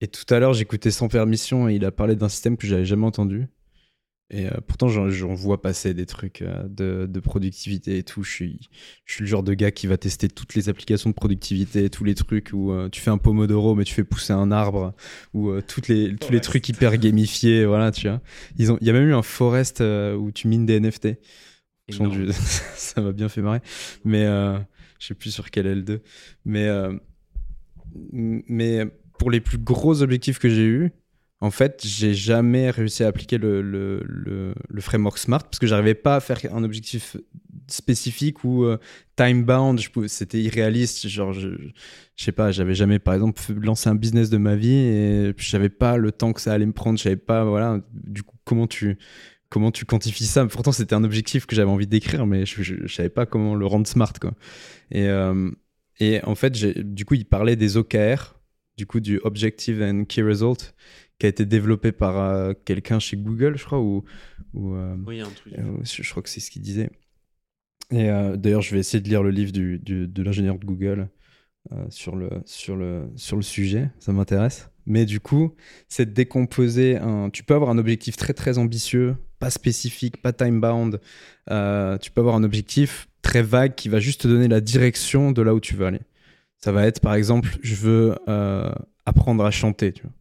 [0.02, 2.86] Et tout à l'heure, j'écoutais sans permission et il a parlé d'un système que j'avais
[2.86, 3.48] jamais entendu.
[4.32, 8.24] Et euh, pourtant, j'en, vois passer des trucs euh, de, de productivité et tout.
[8.24, 8.70] Je suis,
[9.06, 12.04] je suis le genre de gars qui va tester toutes les applications de productivité, tous
[12.04, 14.96] les trucs où euh, tu fais un pomodoro mais tu fais pousser un arbre,
[15.34, 18.20] ou euh, toutes les, tous les trucs hyper gamifiés, voilà, tu vois.
[18.58, 21.20] Ils ont, il y a même eu un forest où tu mines des NFT.
[21.90, 23.62] Du- ça m'a bien fait marrer.
[24.06, 26.00] Mais je sais plus sur quel L2.
[26.46, 26.68] Mais,
[28.12, 28.86] mais
[29.20, 30.92] pour les plus gros objectifs que j'ai eus,
[31.46, 36.20] en fait, j'ai jamais réussi à appliquer le, framework Smart parce que j'arrivais pas à
[36.20, 37.18] faire un objectif
[37.68, 38.78] spécifique ou euh,
[39.16, 39.80] time bound.
[39.80, 41.08] je C'était irréaliste.
[41.08, 41.50] Genre, je,
[42.16, 45.46] je sais pas, j'avais jamais, par exemple, lancé un business de ma vie et puis
[45.48, 46.98] j'avais pas le temps que ça allait me prendre.
[46.98, 47.80] Je savais pas, voilà.
[47.94, 48.98] Du coup, comment tu
[49.50, 50.46] comment tu quantifies ça?
[50.48, 53.54] Pourtant, c'était un objectif que j'avais envie d'écrire, mais je, je, je savais pas comment
[53.54, 54.14] le rendre smart,
[54.96, 55.52] euh,
[56.00, 58.36] et en fait, du coup, il parlait des OKR,
[58.78, 60.74] du coup, du Objective and Key Result,
[61.20, 64.04] qui a été développé par euh, quelqu'un chez Google, je crois, ou,
[64.54, 65.54] ou euh, Oui, un truc.
[65.58, 66.90] euh, je crois que c'est ce qu'il disait.
[67.92, 70.66] Et euh, d'ailleurs, je vais essayer de lire le livre du, du- de l'ingénieur de
[70.66, 71.10] Google
[71.90, 74.70] sur, le, sur, le, sur le sujet, ça m'intéresse.
[74.86, 75.56] Mais du coup,
[75.90, 77.32] c'est de décomposer un.
[77.32, 81.00] Tu peux avoir un objectif très très ambitieux, pas spécifique, pas time-bound.
[81.48, 85.42] Tu peux avoir un objectif très vague qui va juste te donner la direction de
[85.42, 86.02] là où tu veux aller.
[86.60, 88.16] Ça va être par exemple, je veux
[89.08, 90.12] apprendre à chanter, tu vois.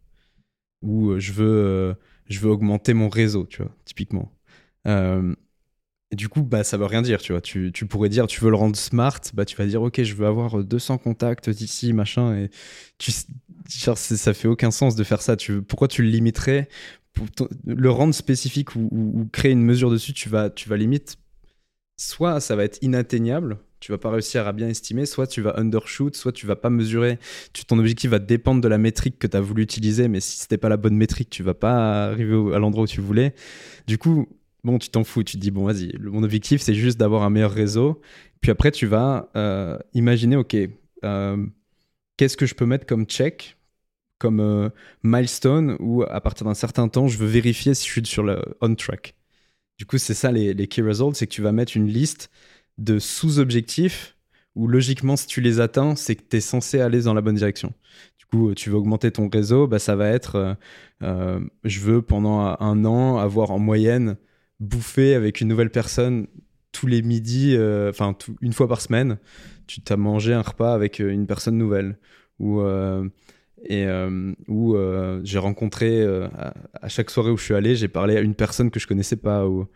[0.84, 1.94] Ou euh, je veux, euh,
[2.28, 4.32] je veux augmenter mon réseau, tu vois, typiquement.
[4.86, 5.34] Euh,
[6.12, 7.40] du coup, bah, ça veut rien dire, tu vois.
[7.40, 10.14] Tu, tu pourrais dire, tu veux le rendre smart, bah, tu vas dire, ok, je
[10.14, 12.36] veux avoir 200 contacts d'ici, machin.
[12.36, 12.50] Et
[12.98, 13.12] tu,
[13.68, 15.36] genre, ça fait aucun sens de faire ça.
[15.36, 16.68] Tu, pourquoi tu le limiterais
[17.14, 17.26] Pour
[17.66, 21.16] Le rendre spécifique ou, ou- ou créer une mesure dessus, tu vas, tu vas limite.
[21.96, 25.58] Soit ça va être inatteignable, tu vas pas réussir à bien estimer, soit tu vas
[25.58, 27.18] undershoot, soit tu vas pas mesurer.
[27.68, 30.56] Ton objectif va dépendre de la métrique que tu as voulu utiliser, mais si c'était
[30.56, 33.34] pas la bonne métrique, tu vas pas arriver à l'endroit où tu voulais.
[33.86, 34.26] Du coup,
[34.64, 37.28] bon, tu t'en fous, tu te dis, bon, vas-y, mon objectif, c'est juste d'avoir un
[37.28, 38.00] meilleur réseau.
[38.40, 40.56] Puis après, tu vas euh, imaginer, ok,
[41.04, 41.46] euh,
[42.16, 43.58] qu'est-ce que je peux mettre comme check,
[44.18, 44.70] comme euh,
[45.02, 48.40] milestone, où à partir d'un certain temps, je veux vérifier si je suis sur le
[48.62, 49.14] on track.
[49.76, 52.30] Du coup, c'est ça les, les key results, c'est que tu vas mettre une liste
[52.78, 54.14] de sous-objectifs
[54.54, 57.34] où logiquement, si tu les atteins, c'est que tu es censé aller dans la bonne
[57.34, 57.72] direction.
[58.18, 60.54] Du coup, tu veux augmenter ton réseau, bah, ça va être, euh,
[61.02, 64.16] euh, je veux pendant un an avoir en moyenne
[64.60, 66.28] bouffer avec une nouvelle personne
[66.70, 69.18] tous les midis, euh, enfin une fois par semaine,
[69.66, 71.98] tu t'as mangé un repas avec une personne nouvelle.
[72.40, 72.60] Ou,
[73.68, 78.80] j'ai rencontré, à, chaque soirée où je suis allé, j'ai parlé à une personne que
[78.80, 79.46] je connaissais pas.
[79.46, 79.66] Ou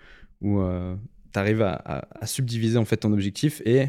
[1.38, 3.86] tu arrives à, à- à subdiviser en fait ton objectif et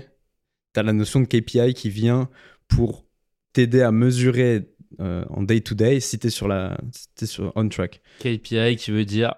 [0.73, 2.29] tu as la notion de KPI qui vient
[2.67, 3.05] pour
[3.53, 7.67] t'aider à mesurer euh, en day-to-day si tu es sur la si t'es sur on
[7.69, 8.01] track.
[8.19, 9.33] KPI qui veut dire.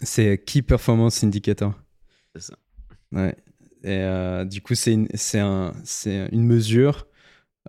[0.00, 1.74] C'est Key Performance Indicator.
[2.34, 2.54] C'est ça.
[3.12, 3.36] Ouais.
[3.84, 5.72] Et euh, du coup, c'est une, un,
[6.06, 7.06] une mesure,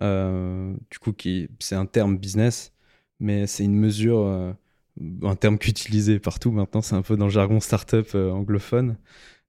[0.01, 2.71] euh, du coup, qui, c'est un terme business,
[3.19, 4.55] mais c'est une mesure,
[5.23, 8.97] un terme qu'utilisé partout maintenant, c'est un peu dans le jargon startup anglophone,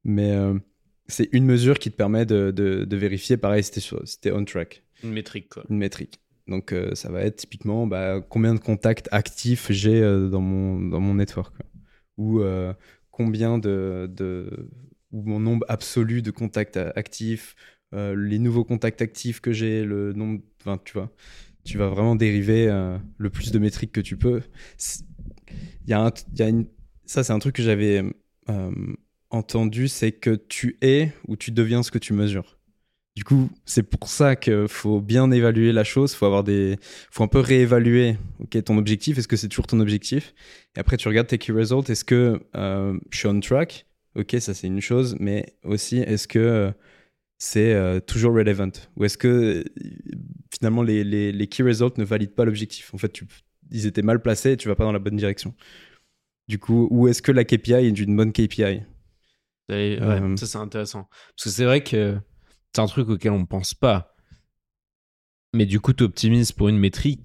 [0.04, 0.58] mais euh,
[1.06, 4.82] c'est une mesure qui te permet de, de- de vérifier, pareil, sur- c'était on track,
[5.02, 5.64] Une métrique, quoi.
[5.68, 6.20] une métrique.
[6.48, 10.80] Donc euh, ça va être typiquement bah, combien de contacts actifs j'ai euh, dans, mon,
[10.80, 11.66] dans mon network, quoi.
[12.16, 12.42] ou
[13.10, 14.70] combien de, de
[15.12, 17.54] ou mon nombre absolu de contacts actifs,
[17.92, 21.12] les nouveaux contacts actifs que j'ai, le nombre, enfin tu vois,
[21.64, 24.42] tu vas vraiment dériver euh, le plus de métriques que tu peux.
[25.86, 26.66] Il y a un, y a une,
[27.04, 28.02] ça c'est un truc que j'avais
[28.48, 28.70] euh,
[29.34, 32.56] entendu, c'est que tu es ou tu deviens ce que tu mesures.
[33.16, 36.76] Du coup, c'est pour ça qu'il faut bien évaluer la chose, faut avoir des,
[37.12, 40.34] faut un peu réévaluer, ok, ton objectif, est-ce que c'est toujours ton objectif?
[40.76, 43.86] Et après, tu regardes tes key results, est-ce que euh, je suis on track?
[44.16, 46.72] Ok, ça c'est une chose, mais aussi, est-ce que euh,
[47.38, 48.72] c'est euh, toujours relevant?
[48.96, 49.64] Ou est-ce que
[50.52, 52.92] finalement les, les, les key results ne valident pas l'objectif?
[52.94, 53.20] En fait,
[53.70, 55.54] ils étaient mal placés et tu vas pas dans la bonne direction.
[56.48, 58.82] Du coup, ou est-ce que la KPI est une bonne KPI
[59.70, 61.08] ouais, Euh, ça c'est intéressant.
[61.36, 62.18] Parce que c'est vrai que
[62.74, 64.14] c'est un truc auquel on pense pas.
[65.54, 67.20] Mais du coup, tu optimises pour une métrique.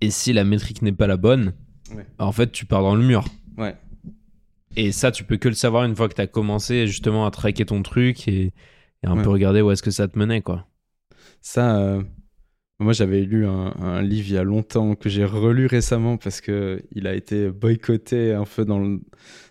[0.00, 1.54] Et si la métrique n'est pas la bonne,
[1.94, 2.06] Ouais.
[2.18, 3.24] en fait, tu pars dans le mur.
[3.56, 3.76] Ouais.
[4.74, 7.30] Et ça, tu peux que le savoir une fois que tu as commencé justement à
[7.30, 8.46] traquer ton truc et,
[9.02, 9.22] et un Ouais.
[9.22, 10.66] peu regarder où est-ce que ça te menait, quoi.
[11.40, 12.02] Ça, euh,
[12.78, 16.82] moi j'avais lu un, livre il y a longtemps que j'ai relu récemment parce que
[16.92, 19.00] il a été boycotté un peu dans le,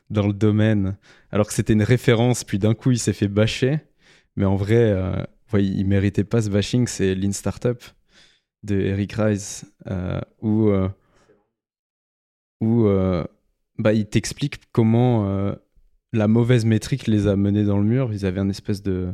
[0.09, 0.97] dans le domaine,
[1.31, 3.79] alors que c'était une référence, puis d'un coup il s'est fait bâcher.
[4.35, 6.87] Mais en vrai, euh, ouais, il méritait pas ce bashing.
[6.87, 7.81] C'est Lean Startup
[8.63, 10.89] de Eric Rice, euh, où, euh,
[12.61, 13.23] où euh,
[13.77, 15.55] bah, il t'explique comment
[16.13, 18.13] la mauvaise métrique les a menés dans le mur.
[18.13, 19.13] Ils avaient un espèce de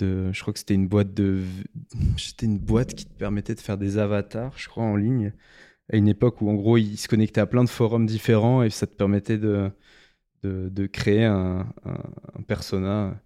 [0.00, 0.86] je crois que c'était une
[2.58, 5.32] boîte qui te permettait de faire des avatars, je crois, en ligne,
[5.92, 8.70] à une époque où en gros ils se connectaient à plein de forums différents et
[8.70, 9.70] ça te permettait de,
[10.92, 13.20] créer un, un, persona,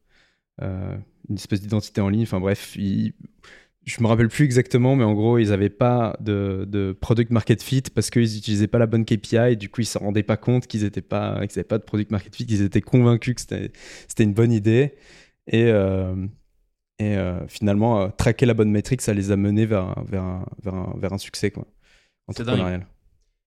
[0.63, 0.97] euh,
[1.29, 2.23] une espèce d'identité en ligne.
[2.23, 3.15] Enfin bref, ils-
[3.87, 7.83] je me rappelle plus exactement, mais en gros ils n'avaient pas de, product market fit
[7.95, 10.67] parce qu'ils n'utilisaient pas la bonne KPI et du coup ils s'en rendaient pas compte
[10.67, 13.73] qu'ils n'avaient pas, qu'ils pas de product market fit, ils étaient convaincus que c'était,
[14.09, 14.95] c'était une bonne idée.
[15.49, 16.17] Et euh,
[16.99, 20.23] et euh, finalement, euh, traquer la bonne métrique, ça les a menés vers, un- vers,
[20.23, 21.67] un, vers, un, vers un succès quoi,
[22.27, 22.87] entrepreneurial.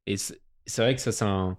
[0.05, 0.37] Et c'est
[0.77, 1.57] vrai que ça, c'est un,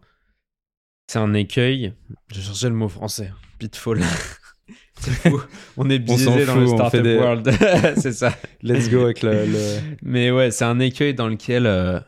[1.08, 1.92] c'est un écueil.
[2.32, 3.32] Je cherchais le mot français.
[3.58, 4.00] Pitfall.
[5.00, 5.40] c'est fou.
[5.76, 7.50] On est biaisé dans le fout, startup des- world.
[7.96, 8.32] c'est ça.
[8.62, 9.46] Let's go avec le.
[9.46, 12.00] le- Mais ouais, c'est un écueil dans lequel euh,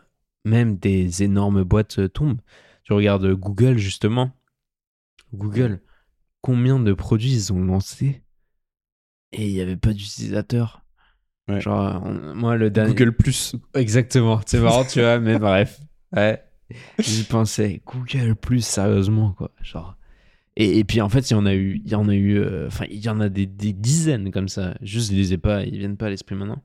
[0.44, 2.40] même des énormes boîtes tombent.
[2.84, 4.32] Tu regardes Google, justement.
[5.34, 5.80] Google,
[6.40, 8.22] combien de produits ils ont lancés
[9.32, 10.82] et il n'y avait pas d'utilisateurs.
[11.48, 11.60] Ouais.
[11.60, 12.94] Genre, on- moi, le dernier.
[12.94, 13.56] Google Plus.
[13.74, 14.40] Exactement.
[14.46, 15.80] C'est marrant, tu vois, mais bref.
[16.14, 16.42] Ouais.
[16.98, 17.82] J'y pensais.
[17.86, 19.50] Google Plus, sérieusement, quoi.
[19.62, 19.96] Genre.
[20.56, 21.80] Et, et puis, en fait, il y en a eu.
[21.84, 22.38] Il y en a eu.
[22.38, 24.74] euh, Enfin, il y en a des, des dizaines comme ça.
[24.82, 25.64] Juste, je les ai pas.
[25.64, 26.62] Ils viennent pas à l'esprit maintenant.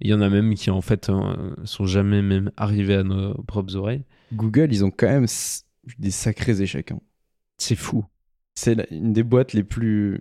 [0.00, 3.34] Il y en a même qui, en fait, euh, sont jamais même arrivés à nos
[3.44, 4.04] propres oreilles.
[4.32, 5.26] Google, ils ont quand même
[5.98, 6.92] des sacrés échecs.
[6.92, 7.00] hein.
[7.58, 8.04] C'est fou.
[8.54, 10.20] C'est une des boîtes les plus.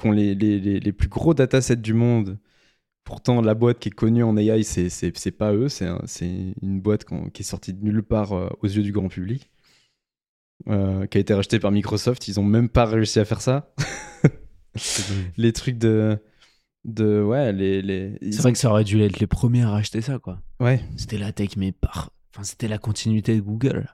[0.00, 2.38] Qui ont les, les, les, les plus gros datasets du monde.
[3.04, 5.68] Pourtant, la boîte qui est connue en AI, c'est c'est c'est pas eux.
[5.68, 8.92] C'est un- c'est une boîte qui est sortie de nulle part euh, aux yeux du
[8.92, 9.50] grand public.
[10.68, 12.28] euh, qui a été rachetée par Microsoft.
[12.28, 13.72] Ils ont même pas réussi à faire ça.
[15.36, 16.18] les trucs de.
[16.84, 17.82] de ouais, les.
[17.82, 20.40] les ils C'est vrai que ça aurait dû être les premiers à racheter ça, quoi.
[20.60, 22.12] Ouais, C'était la tech, mais par.
[22.34, 23.88] Enfin, c'était la continuité de Google.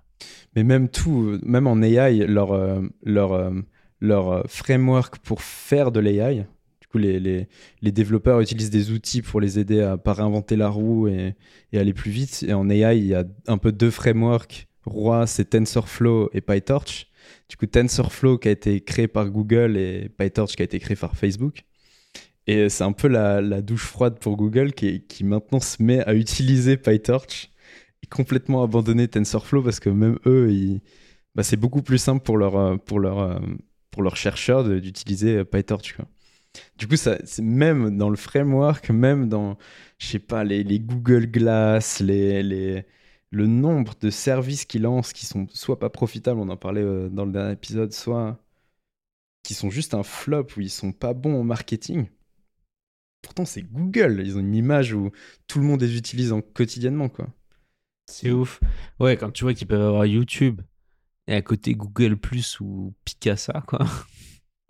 [0.55, 3.51] mais même tout, euh, même en AI, leur, euh, leur, euh,
[4.01, 6.47] leur euh, framework pour faire de l'AI,
[6.81, 7.49] du coup, les, les,
[7.83, 11.35] les développeurs utilisent des outils pour les aider à pas réinventer la roue et,
[11.73, 12.45] et aller plus vite.
[12.47, 14.69] Et en AI, il y a un peu deux frameworks.
[14.85, 17.09] Roi, c'est TensorFlow et PyTorch.
[17.49, 20.97] Du coup, TensorFlow qui a été créé par Google et PyTorch qui a été créé
[20.97, 21.65] par Facebook.
[22.47, 26.01] Et c'est un peu la, la douche froide pour Google qui, qui maintenant se met
[26.07, 27.51] à utiliser PyTorch
[28.03, 30.81] et complètement abandonner TensorFlow parce que même eux, ils-
[31.35, 33.39] bah, c'est beaucoup plus simple pour, leur, euh, pour, leur, euh,
[33.97, 35.97] pour leurs chercheurs d'utiliser euh, PyTorch.
[35.97, 36.05] Quoi.
[36.77, 39.57] Du coup, ça, même dans le framework, même dans,
[39.97, 42.85] je sais pas, les, les Google Glass, les, les,
[43.31, 47.09] le nombre de services qu'ils lancent qui sont soit pas profitables, on en parlait euh,
[47.09, 48.39] dans le dernier épisode, soit
[49.43, 52.11] qui sont juste un flop où ils sont pas bons en marketing.
[53.23, 54.23] Pourtant, c'est Google.
[54.23, 55.11] Ils ont une image où
[55.47, 57.29] tout le monde les utilise en quotidiennement, quoi.
[58.11, 58.61] C'est ouf.
[59.01, 60.61] Ouais, quand tu vois qu'ils peuvent avoir YouTube
[61.29, 62.95] et à côté Google Plus ou
[63.35, 63.87] Picasa, quoi.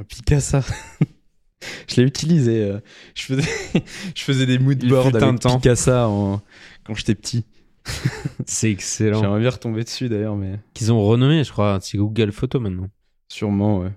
[0.09, 0.61] Picasa.
[1.89, 2.63] je l'ai utilisé.
[2.65, 2.81] euh,
[3.15, 3.43] Je faisais,
[4.15, 5.57] je faisais des mood Il boards fut un avec temps.
[5.57, 6.41] Picasa en-
[6.85, 7.45] quand j'étais petit.
[8.47, 9.21] C'est excellent.
[9.21, 11.79] J'aimerais bien retomber dessus d'ailleurs, mais Qu'ils ont renommé, je crois.
[11.83, 12.89] C'est Google Photo maintenant.
[13.29, 13.93] sûrement, ouais.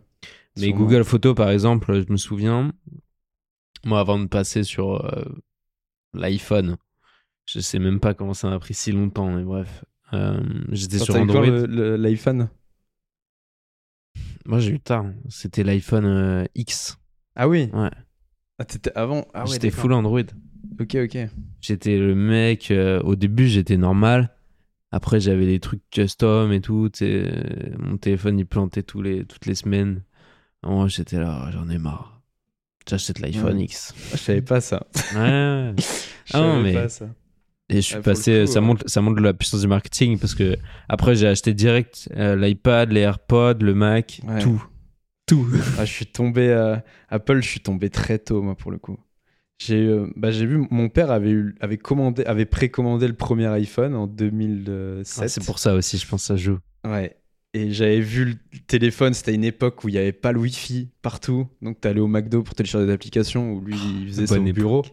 [0.58, 0.82] Mais Sûrement.
[0.86, 2.72] Google Photo, par exemple, je me souviens,
[3.86, 5.24] moi, avant de passer sur euh,
[6.14, 6.76] l'iPhone,
[7.46, 9.86] je sais même pas comment ça m'a pris si longtemps, mais bref.
[10.14, 10.40] euh,
[10.72, 11.46] J'étais sur Android.
[11.46, 12.50] l'iPhone?
[14.46, 15.06] Moi, j'ai eu tard.
[15.30, 16.98] C'était l'iPhone euh, X.
[17.36, 17.90] Ah oui Ouais.
[18.58, 19.82] Ah, t'étais avant Ah ouais, j'étais d'accord.
[19.84, 20.22] full Android.
[20.80, 21.18] Ok, ok.
[21.62, 22.72] J'étais le mec.
[22.72, 24.36] euh, au début, j'étais normal.
[24.92, 26.90] Après, j'avais des trucs custom et tout.
[26.92, 27.32] tu sais,
[27.78, 30.04] Mon téléphone, il plantait tous les, toutes les semaines.
[30.64, 32.22] Moi, j'étais là, j'en ai marre.
[32.90, 33.60] J'achète l'iPhone.
[33.60, 33.94] X.
[33.96, 34.88] Ah, Je savais pas ça.
[35.14, 35.74] Ouais, ouais.
[36.26, 37.06] Je Ah non, savais mais- pas ça.
[37.70, 38.66] Et je suis le passé, coup, ça, ouais.
[38.66, 40.56] montre, ça montre la puissance du marketing parce que
[40.88, 44.40] après j'ai acheté direct euh, l'iPad, les AirPods, le Mac, Ouais.
[44.40, 44.64] tout.
[45.28, 45.48] Tout.
[45.78, 48.98] Ah, je suis tombé à Apple, je suis tombé très tôt, moi, pour le coup.
[49.62, 53.46] J'ai euh, bah, j'ai vu, mon père avait, eu, avait, commandé, avait précommandé le premier
[53.48, 55.24] iPhone en 2007.
[55.24, 56.58] Ah, c'est pour ça aussi, je pense que ça joue.
[56.88, 57.16] Ouais.
[57.54, 60.90] Et j'avais vu le téléphone, c'était une époque où il n'y avait pas le Wi-Fi
[61.02, 61.48] partout.
[61.62, 64.46] Donc, tu allais au McDo pour télécharger des applications où lui, il faisait Bonne son
[64.46, 64.56] époque.
[64.56, 64.86] bureau.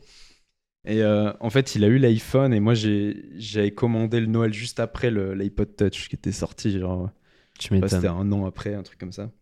[0.87, 4.79] Et euh, en fait, il a eu l'iPhone et moi, j'avais commandé le Noël juste
[4.81, 6.79] après l'iPod Touch qui était sorti.
[6.79, 7.11] Genre,
[7.59, 8.09] Tu pas, c'était m'étonnes.
[8.09, 9.33] un an après, un truc comme ça.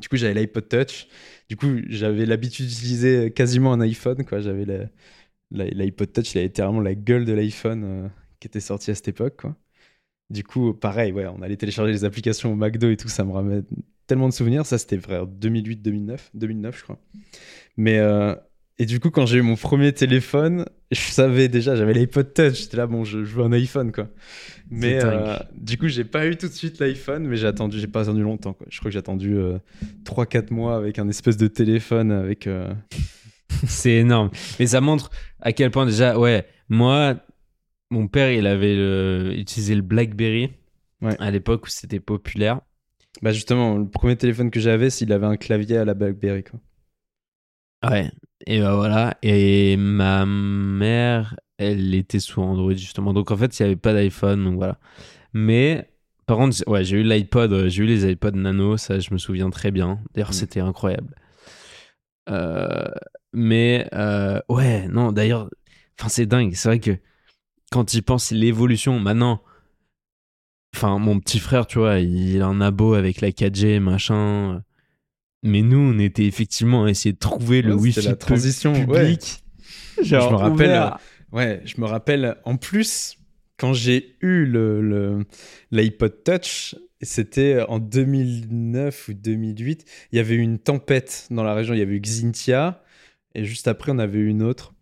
[0.00, 1.08] Du coup, j'avais l'iPod Touch.
[1.48, 4.24] Du coup, j'avais l'habitude d'utiliser quasiment un iPhone.
[4.26, 4.40] quoi.
[4.40, 4.66] J'avais
[5.52, 8.08] l'iPod Touch, il avait littéralement la gueule de l'iPhone euh,
[8.40, 9.36] qui était sorti à cette époque.
[9.42, 9.56] Quoi.
[10.30, 13.08] Du coup, pareil, ouais, on allait télécharger les applications au McDo et tout.
[13.08, 13.64] Ça me ramène
[14.06, 14.66] tellement de souvenirs.
[14.66, 17.00] Ça, c'était vrai, 2008-2009, 2009, je crois.
[17.76, 18.34] Mais euh,
[18.78, 22.54] et du coup, quand j'ai eu mon premier téléphone, je savais déjà, j'avais l'iPod Touch.
[22.62, 24.08] J'étais là, bon, je, je veux un iPhone, quoi.
[24.70, 27.86] Mais euh, du coup, j'ai pas eu tout de suite l'iPhone, mais j'ai attendu, j'ai
[27.86, 28.66] pas attendu longtemps, quoi.
[28.70, 29.36] Je crois que j'ai attendu
[30.04, 32.46] 3-4 mois avec un espèce de téléphone avec.
[32.46, 32.72] euh,
[33.66, 34.30] C'est énorme.
[34.60, 35.10] Mais ça montre
[35.40, 37.16] à quel point déjà, ouais, moi,
[37.90, 40.50] mon père, il avait le, utilisé le BlackBerry
[41.02, 41.14] Ouais.
[41.20, 42.60] à l'époque où c'était populaire.
[43.22, 46.58] Bah justement, le premier téléphone que j'avais, s'il avait un clavier à la BlackBerry, quoi.
[47.84, 48.10] Ouais.
[48.46, 49.16] Et bah voilà.
[49.22, 53.12] Et ma mère, elle était sous Android justement.
[53.12, 54.44] Donc en fait, il n'y avait pas d'iPhone.
[54.44, 54.78] Donc voilà.
[55.32, 55.90] Mais
[56.26, 57.52] par contre, ouais, j'ai eu l'iPod.
[57.52, 58.76] euh, J'ai eu les iPod Nano.
[58.76, 60.00] Ça, je me souviens très bien.
[60.14, 60.34] D'ailleurs, Mm.
[60.34, 61.14] c'était incroyable.
[62.28, 62.84] Euh,
[63.32, 65.48] mais euh, ouais, non, d'ailleurs,
[65.98, 66.54] enfin, c'est dingue.
[66.54, 66.98] C'est vrai que
[67.72, 69.42] quand tu y penses, l'évolution maintenant.
[70.74, 74.62] Enfin, mon petit frère, tu vois, il a un abo avec la 4G, machin.
[75.42, 78.72] Mais nous, on était effectivement à essayer de trouver le Ouais, Wi-Fi c'était la transition,
[78.72, 78.84] ouais.
[79.02, 79.42] public.
[80.02, 80.98] Genre, Je me rappelle, ouvert.
[81.32, 82.36] Ouais, je me rappelle.
[82.44, 83.18] En plus,
[83.58, 85.24] quand j'ai eu le, le-
[85.70, 91.54] l'iPod Touch, c'était en 2009 ou 2008, il y avait eu une tempête dans la
[91.54, 91.74] région.
[91.74, 92.82] Il y avait eu Xintia,
[93.34, 94.72] et juste après, on avait eu une autre.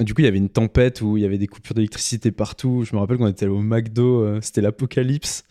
[0.00, 2.84] Du coup, il y avait une tempête où il y avait des coupures d'électricité partout.
[2.84, 5.44] Je me rappelle qu'on était allé au McDo, euh, c'était l'apocalypse.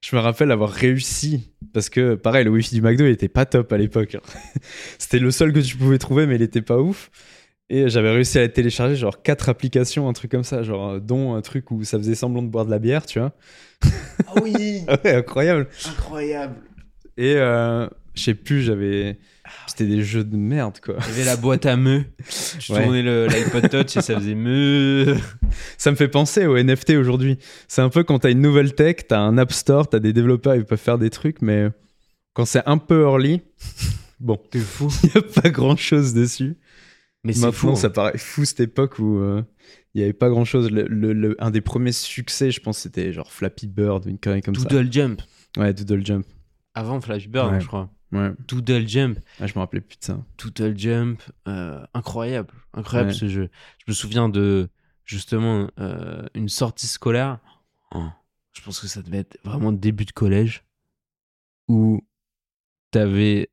[0.00, 3.46] Je me rappelle avoir réussi, parce que pareil, le Wi-Fi du McDo, il était pas
[3.46, 4.14] top à l'époque.
[4.14, 4.20] hein.
[4.98, 7.10] c'était le seul que tu pouvais trouver, mais il était pas ouf.
[7.68, 11.34] Et j'avais réussi à télécharger, genre quatre applications, un truc comme ça, genre euh, dont
[11.34, 13.32] un truc où ça faisait semblant de boire de la bière, tu vois.
[14.26, 15.68] Ah oui, ouais, incroyable.
[15.86, 16.54] incroyable.
[17.16, 19.18] Et euh, je sais plus, j'avais.
[19.66, 20.96] C'était des jeux de merde, quoi.
[21.00, 22.04] Il y avait la boîte à meux.
[22.58, 22.82] Tu Ouais.
[22.82, 25.16] tournais l'iPod Touch et ça faisait meuh.
[25.78, 27.38] Ça me fait penser aux NFT aujourd'hui.
[27.68, 30.54] C'est un peu quand t'as une nouvelle tech, t'as un App Store, t'as des développeurs,
[30.56, 31.68] ils peuvent faire des trucs, mais
[32.34, 33.42] quand c'est un peu early,
[34.20, 34.88] bon, C'est fou.
[35.04, 36.56] il n'y a pas grand chose dessus.
[37.24, 37.74] Mais c'est fou.
[37.74, 37.90] ça hein.
[37.90, 39.42] paraît fou cette époque où euh,
[39.94, 40.70] il n'y avait pas grand chose.
[40.70, 44.40] Le, le- le- un des premiers succès, je pense, c'était genre Flappy Bird, une connerie
[44.42, 44.64] comme ça.
[44.64, 45.22] Doodle Jump.
[45.56, 46.26] Ouais, Doodle Jump.
[46.74, 47.60] Avant Flash Bird, Ouais.
[47.60, 47.90] je crois.
[48.12, 49.18] Ouais, Doodle Jump.
[49.40, 50.18] Ah, je me rappelais plus de ça.
[50.38, 51.22] Doodle Jump.
[51.46, 52.54] euh, incroyable.
[52.72, 53.14] Incroyable Ouais.
[53.16, 53.50] ce jeu.
[53.78, 54.68] Je me souviens de
[55.04, 57.38] justement euh, une sortie scolaire.
[57.94, 58.06] Oh,
[58.52, 60.64] je pense que ça devait être vraiment début de collège
[61.68, 62.00] où
[62.90, 63.50] t'avais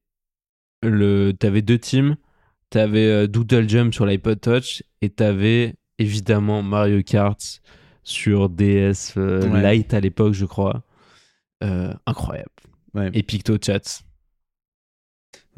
[0.81, 2.15] le t'avais deux teams.
[2.69, 7.61] T'avais euh, Doodle Jump sur l'iPod Touch et t'avais évidemment Mario Kart
[8.03, 9.75] sur DS euh, Ouais.
[9.77, 10.83] Lite à l'époque, je crois.
[12.05, 12.49] Incroyable.
[13.13, 14.03] Et PictoChat.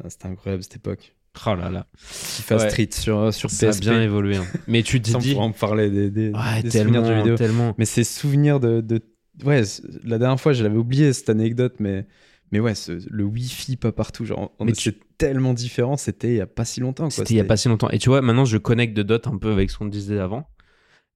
[0.02, 1.14] Ah, c'était incroyable cette époque.
[1.46, 1.86] Oh là là.
[1.96, 2.70] FIFA Ouais.
[2.70, 4.36] Street sur, sur Ça a bien évolué.
[4.36, 4.46] hein.
[4.66, 5.32] Mais tu te Ça, on dis.
[5.34, 7.36] pourra en parler des, des, Ouais, des souvenirs de vidéo.
[7.36, 7.74] tellement.
[7.78, 9.02] Mais ces souvenirs de, de-
[9.44, 9.62] Ouais,
[10.04, 12.06] la dernière fois, je l'avais oublié cette anecdote, mais,
[12.50, 16.40] mais ouais, ce- le Wi-Fi pas partout, genre, on- c'est tellement différent, c'était il y
[16.40, 17.08] a pas si longtemps.
[17.10, 17.90] C'était il y a pas si longtemps.
[17.90, 20.48] Et tu vois, maintenant, je connecte de dot un peu avec ce qu'on disait avant.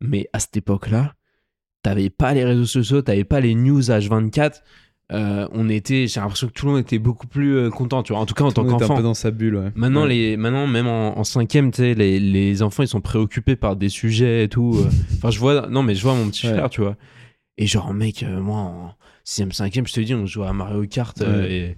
[0.00, 1.14] Mais à cette époque-là,
[1.82, 4.62] t'avais pas les réseaux sociaux, t'avais pas les news H24.
[5.12, 8.12] Euh, on était, j'ai l'impression que tout le monde était beaucoup plus euh, content, tu
[8.12, 8.20] vois.
[8.22, 8.96] En tout cas, en Tout tant était un qu'enfant.
[8.96, 9.70] peu dans sa bulle, ouais.
[9.74, 10.08] Maintenant, Ouais.
[10.08, 13.76] les, maintenant, même en, en cinquième, tu sais, les, les enfants, ils sont préoccupés par
[13.76, 14.76] des sujets et tout.
[14.78, 14.88] euh.
[15.16, 16.54] Enfin, je vois, non, mais je vois mon petit Ouais.
[16.54, 16.96] frère, tu vois.
[17.58, 18.94] Et genre, mec, euh, moi, en
[19.24, 21.76] sixième, cinquième, je te dis, on jouait à Mario Kart euh, et,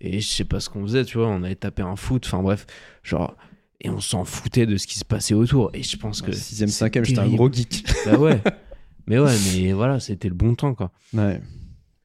[0.00, 1.28] et je sais pas ce qu'on faisait, tu vois.
[1.28, 2.66] On allait taper un foot, enfin bref,
[3.02, 3.34] genre,
[3.80, 5.70] et on s'en foutait de ce qui se passait autour.
[5.72, 6.32] Et je pense que.
[6.32, 7.84] 6ème, c'est 5ème, j'étais un gros geek.
[8.04, 8.40] Bah ouais.
[9.06, 10.90] mais ouais, mais voilà, c'était le bon temps, quoi.
[11.14, 11.40] Ouais.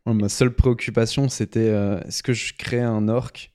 [0.05, 3.51] Ouais, Ma seule préoccupation, c'était euh, est-ce que je crée un orc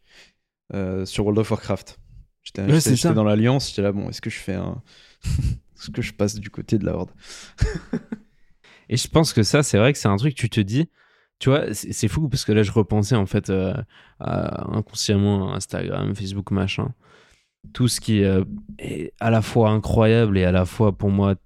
[0.75, 1.99] euh, sur World of Warcraft?
[2.43, 4.83] J'étais Ouais, dans l'Alliance, j'étais là, bon, est-ce que je fais un.
[5.25, 7.11] est-ce que je passe du côté de la Horde?
[8.89, 10.89] Et je pense que ça, c'est vrai que c'est un truc, tu te dis,
[11.39, 13.75] tu vois, c'est c'est fou parce que là, je repensais en fait euh,
[14.21, 16.95] à- inconsciemment à Instagram, Facebook, machin.
[17.73, 18.45] Tout ce qui euh,
[18.79, 21.37] est à la fois incroyable et à la fois, pour moi,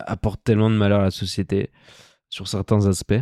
[0.00, 1.70] apporte tellement de malheur à la société
[2.30, 3.20] sur certains aspects.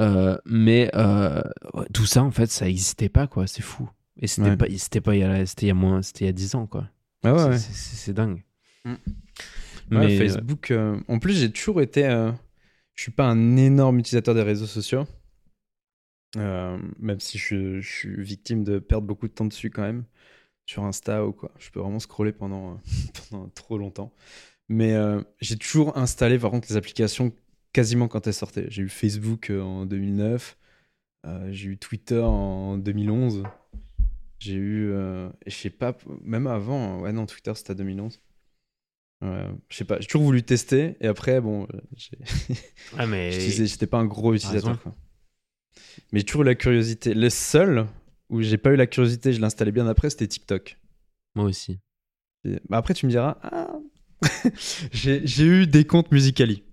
[0.00, 1.42] Euh, mais euh,
[1.74, 3.46] ouais, tout ça, en fait, ça n'existait pas, quoi.
[3.46, 3.88] C'est fou.
[4.20, 4.56] Et c'était Ouais.
[4.56, 6.32] pas, c'était pas il y a, c'était il y a moins, c'était il y a
[6.32, 6.88] 10 ans, quoi.
[7.24, 8.42] Ah C'est- ouais, c'est- C'est c'est dingue.
[8.84, 8.94] Mm.
[9.90, 10.70] Mais Ouais, Facebook.
[10.70, 12.06] euh, en plus, j'ai toujours été.
[12.06, 12.32] euh,
[12.94, 15.06] je suis pas un énorme utilisateur des réseaux sociaux.
[16.36, 20.04] Euh, même si je, je suis victime de perdre beaucoup de temps dessus quand même.
[20.66, 21.52] Sur Insta ou quoi.
[21.58, 22.76] Je peux vraiment scroller pendant, euh,
[23.30, 24.12] pendant trop longtemps.
[24.68, 27.32] Mais euh, j'ai toujours installé par contre les applications
[27.74, 28.66] quasiment quand elles sortaient.
[28.70, 30.56] J'ai eu Facebook euh, en 2009.
[31.26, 33.44] euh, j'ai eu Twitter en 2011.
[34.38, 34.90] J'ai eu.
[34.92, 37.00] euh, je sais pas, même avant.
[37.00, 38.20] Ouais, non, Twitter c'était à 2011.
[39.22, 41.66] Euh, je sais pas, j'ai toujours voulu tester et après, bon,
[42.98, 43.30] Ah, mais
[43.66, 44.82] j'étais pas un gros utilisateur.
[44.82, 44.94] Quoi.
[46.12, 47.14] Mais j'ai toujours eu la curiosité.
[47.14, 47.86] Le seul
[48.28, 50.78] où j'ai pas eu la curiosité, je l'installais bien après, c'était TikTok.
[51.34, 51.78] moi aussi.
[52.44, 53.72] Et- bah après, tu me diras, ah,
[54.92, 56.64] j'ai j'ai eu des comptes Musicali.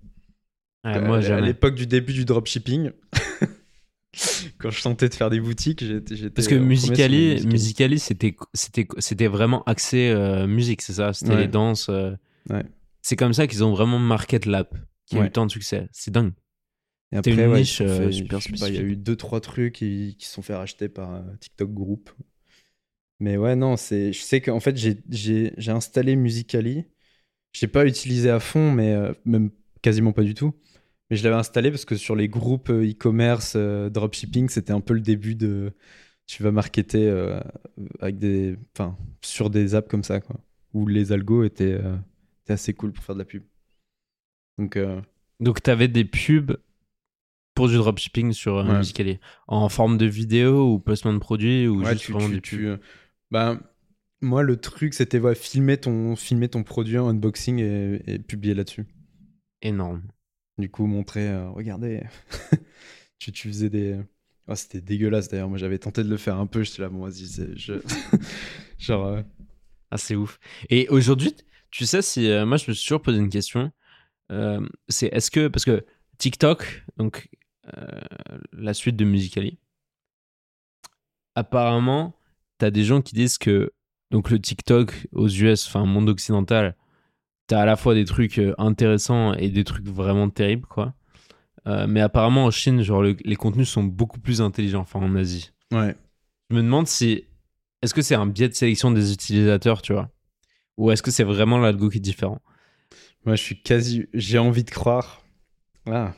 [0.84, 2.90] Ouais, moi, à l'époque du début du dropshipping.
[4.58, 6.30] Quand je tentais de faire des boutiques, j'étais.
[6.30, 7.98] Parce que Musicali, Musicali.
[7.98, 11.12] C'était, c'était, c'était vraiment axé euh, musique, c'est ça?
[11.12, 11.40] C'était Ouais.
[11.42, 11.88] les danses.
[11.88, 12.12] euh.
[12.50, 12.64] Ouais.
[13.00, 14.76] C'est comme ça qu'ils ont vraiment market l'app,
[15.06, 15.30] qui a eu Ouais.
[15.30, 15.88] tant de succès.
[15.92, 16.32] C'est dingue.
[17.12, 20.16] Et après, une ouais, niche, euh, super Il y a eu deux, trois trucs qui,
[20.18, 22.10] qui sont fait racheter par TikTok Group.
[23.20, 26.84] Mais ouais, non, c'est, je sais qu'en fait, j'ai, j'ai, j'ai installé Musicali.
[27.52, 29.50] Je l'ai pas utilisé à fond, mais même
[29.82, 30.54] quasiment pas du tout.
[31.12, 34.80] Mais je l'avais installé parce que sur les groupes euh, e-commerce, euh, dropshipping, c'était un
[34.80, 35.74] peu le début de.
[36.26, 37.38] Tu vas marketer euh,
[38.00, 40.40] avec des, enfin, sur des apps comme ça, quoi.
[40.72, 41.96] Où les algos étaient, euh,
[42.42, 43.42] étaient assez cool pour faire de la pub.
[44.56, 44.78] Donc,
[45.38, 46.56] Donc, tu avais des pubs
[47.54, 48.78] pour du dropshipping sur Ouais.
[48.78, 49.18] Musicali.
[49.48, 52.40] En forme de vidéo ou placement de produit ou Ouais, juste tu, vraiment tu- des
[52.40, 52.80] tu, pubs?
[53.30, 53.60] bah,
[54.22, 58.54] moi, le truc, c'était ouais, filmer, ton, filmer ton produit en unboxing et, et publier
[58.54, 58.86] là-dessus.
[59.60, 60.00] Énorme.
[60.58, 62.02] Du coup, montrer, euh, regardez,
[63.18, 63.98] tu, faisais des.
[64.48, 65.48] Oh, c'était dégueulasse d'ailleurs.
[65.48, 66.62] Moi, j'avais tenté de le faire un peu.
[66.62, 67.56] J'étais là, bon, vas-y.
[68.78, 69.22] Genre, euh,
[69.90, 70.38] Ah, c'est ouf.
[70.68, 71.34] Et aujourd'hui,
[71.70, 73.72] tu sais, si euh, moi je me suis toujours posé une question,
[74.88, 75.84] c'est est-ce que parce que
[76.16, 77.28] TikTok, donc
[78.52, 79.58] la suite de Musicali,
[81.34, 82.14] apparemment,
[82.58, 83.72] t'as des gens qui disent que
[84.10, 86.76] donc le TikTok aux US, enfin monde occidental,
[87.46, 90.94] t'as à la fois des trucs euh, intéressants et des trucs vraiment terribles, quoi.
[91.66, 95.14] Euh, mais apparemment en Chine, genre le- les contenus sont beaucoup plus intelligents, enfin en
[95.16, 95.52] Asie.
[95.72, 95.96] ouais.
[96.50, 97.24] Je me demande si.
[97.82, 100.10] Est-ce que c'est un biais de sélection des utilisateurs, tu vois?
[100.78, 102.40] Ou est-ce que c'est vraiment l'algo qui est différent?
[103.24, 104.06] Moi, je suis quasi.
[104.14, 105.22] J'ai envie de croire.
[105.86, 106.14] Ah,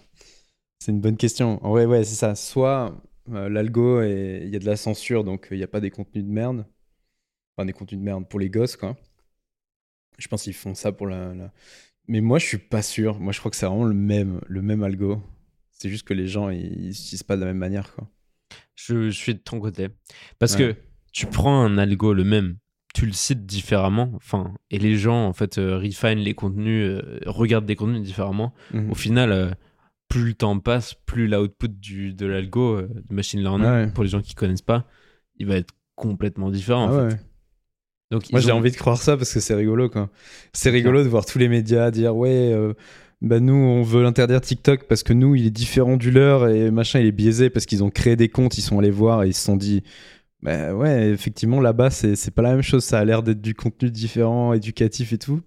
[0.79, 1.65] c'est une bonne question.
[1.67, 2.35] Ouais, ouais, c'est ça.
[2.35, 2.95] Soit
[3.33, 5.91] euh, l'algo, et il y a de la censure, donc il n'y a pas des
[5.91, 6.67] contenus de merde.
[7.57, 8.97] Enfin, des contenus de merde pour les gosses, quoi.
[10.19, 11.53] Je pense qu'ils font ça pour la, la-
[12.09, 13.19] Mais moi, je suis pas sûr.
[13.21, 15.23] Moi, je crois que c'est vraiment le même, le même algo.
[15.71, 18.09] C'est juste que les gens, ils n'utilisent pas de la même manière, quoi.
[18.77, 19.89] je, je suis de ton côté.
[20.39, 20.75] Parce Ouais.
[20.75, 20.77] que
[21.13, 22.57] tu prends un algo le même,
[22.95, 27.19] tu le cites différemment, enfin, et les gens, en fait, euh, refine les contenus, euh,
[27.27, 28.53] regardent des contenus différemment.
[28.73, 28.91] Mhm.
[28.91, 29.51] Au final, euh,
[30.09, 33.87] plus le temps passe, plus l'output de l'algo, euh, du machine learning, Ouais.
[33.93, 34.87] pour les gens qui connaissent pas,
[35.39, 37.11] il va être complètement différent, Ah en ouais.
[37.11, 37.27] fait.
[38.11, 40.11] Donc, Moi, j'ai ont- envie de croire ça parce que c'est rigolo, quoi.
[40.53, 42.75] C'est rigolo de voir tous les médias dire ouais, euh,
[43.23, 46.71] bah nous, on veut l'interdire TikTok parce que nous, il est différent du leur et
[46.71, 49.29] machin, il est biaisé parce qu'ils ont créé des comptes, ils sont allés voir et
[49.29, 49.83] ils se sont dit.
[50.43, 52.85] Bah ouais, effectivement, là-bas, c'est pas la même chose.
[52.85, 55.41] Ça a l'air d'être du contenu différent, éducatif et tout.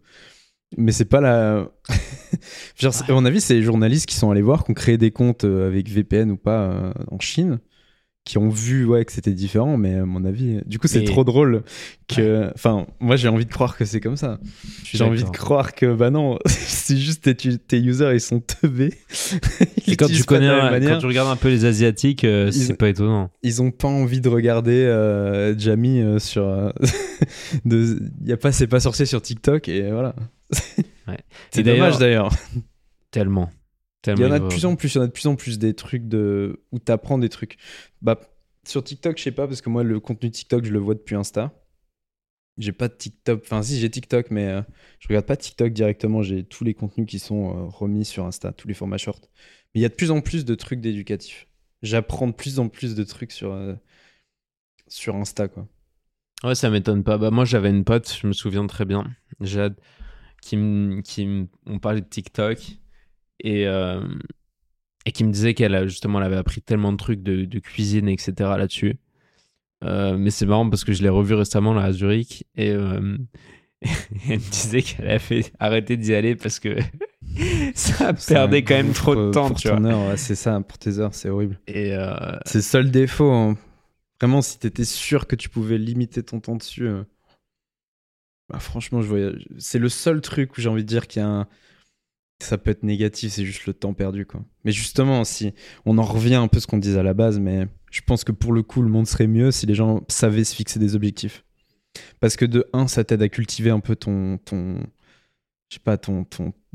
[0.78, 1.70] Mais c'est pas la.
[2.80, 5.12] Genre, à mon avis, c'est les journalistes qui sont allés voir, qui ont créé des
[5.12, 7.60] comptes euh, avec VPN ou pas euh, en Chine,
[8.28, 11.05] qui ont vu ouais, que c'était différent, mais à mon avis, du coup, c'est Mais-
[11.05, 11.63] trop drôle
[12.09, 12.51] que.
[12.53, 14.38] Enfin, moi, j'ai envie de croire que c'est comme ça.
[14.84, 18.93] J'ai envie de croire que, bah non, c'est juste tes, tes users, ils sont teubés.
[19.88, 20.91] Ils Et quand tu connais, un- manière.
[20.95, 23.30] quand tu regardes un peu les asiatiques, euh, c'est pas étonnant.
[23.43, 26.43] ils ont pas envie de regarder euh, Jamie euh, sur.
[27.65, 30.13] de, y a pas, c'est pas sorcier sur TikTok et voilà.
[31.07, 31.17] Ouais.
[31.51, 32.30] C'est dommage d'ailleurs.
[33.11, 33.49] Tellement.
[34.06, 35.36] Il y en a de plus en plus, il y en a de plus en
[35.36, 37.58] plus des trucs de où t'apprends des trucs.
[38.02, 38.20] Bah
[38.66, 41.16] sur TikTok, je sais pas parce que moi le contenu TikTok, je le vois depuis
[41.16, 41.54] Insta.
[42.58, 44.62] J'ai pas de TikTok, enfin si j'ai TikTok, mais euh,
[45.00, 46.24] je regarde pas TikTok directement.
[46.24, 49.30] J'ai tous les contenus qui sont euh, remis sur Insta, tous les formats short.
[49.76, 51.48] Mais il y a de plus en plus de trucs d'éducatifs.
[51.84, 53.76] J'apprends de plus en plus de trucs sur euh,
[54.88, 55.68] sur Insta quoi.
[56.43, 57.18] Ouais, ça m'étonne pas.
[57.18, 59.06] Bah, moi, j'avais une pote, je me souviens très bien,
[59.41, 59.76] Jade,
[60.41, 62.60] qui, m- qui on parlait de TikTok
[63.39, 64.01] et, euh,
[65.05, 68.09] et qui me disait qu'elle justement elle avait appris tellement de trucs de, de cuisine,
[68.09, 68.33] etc.
[68.57, 68.97] là-dessus.
[69.83, 73.15] Euh, mais c'est marrant parce que je l'ai revu récemment là à Zurich et euh,
[74.27, 76.77] elle me disait qu'elle a fait arrêter d'y aller parce que
[77.75, 79.77] ça perdait quand même trop de temps, pour tu vois.
[79.77, 81.59] ton heure, ouais, c'est ça, pour tes heures, c'est horrible.
[81.67, 81.93] Et
[82.45, 83.31] C'est le seul défaut.
[83.31, 83.57] hein.
[84.19, 86.89] Vraiment, si t'étais sûr que tu pouvais limiter ton temps dessus,
[88.49, 89.31] bah, franchement, je voyais...
[89.59, 91.47] c'est le seul truc où j'ai envie de dire qu'il y a un...
[92.39, 94.25] Ça peut être négatif, c'est juste le temps perdu.
[94.25, 94.43] Quoi.
[94.63, 95.53] Mais justement, si
[95.85, 98.23] on en revient un peu à ce qu'on disait à la base, mais je pense
[98.23, 100.95] que pour le coup, le monde serait mieux si les gens savaient se fixer des
[100.95, 101.43] objectifs.
[102.19, 106.25] Parce que de un, ça t'aide à cultiver un peu ton, je sais pas, ton,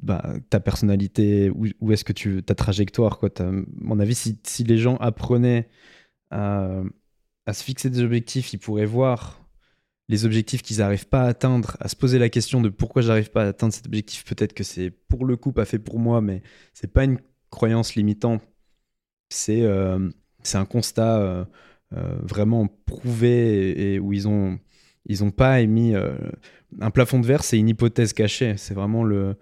[0.03, 3.31] bah, ta personnalité, où, où est-ce que tu, ta trajectoire, quoi.
[3.39, 3.51] À
[3.81, 5.69] mon avis, si, si les gens apprenaient
[6.31, 6.83] à
[7.53, 9.42] se fixer des objectifs, ils pourraient voir
[10.13, 13.31] les objectifs qu'ils n'arrivent pas à atteindre, à se poser la question de pourquoi j'arrive
[13.31, 14.27] pas à atteindre cet objectif.
[14.27, 16.43] Peut-être que c'est pour le coup pas fait pour moi, mais
[16.75, 18.43] c'est pas une croyance limitante.
[19.31, 20.11] C'est euh,
[20.53, 21.45] un constat euh,
[21.95, 24.59] euh, vraiment prouvé et, où ils ont
[25.07, 26.15] ils ont pas émis euh,
[26.79, 28.59] un plafond de verre, c'est une hypothèse cachée.
[28.59, 29.37] C'est vraiment le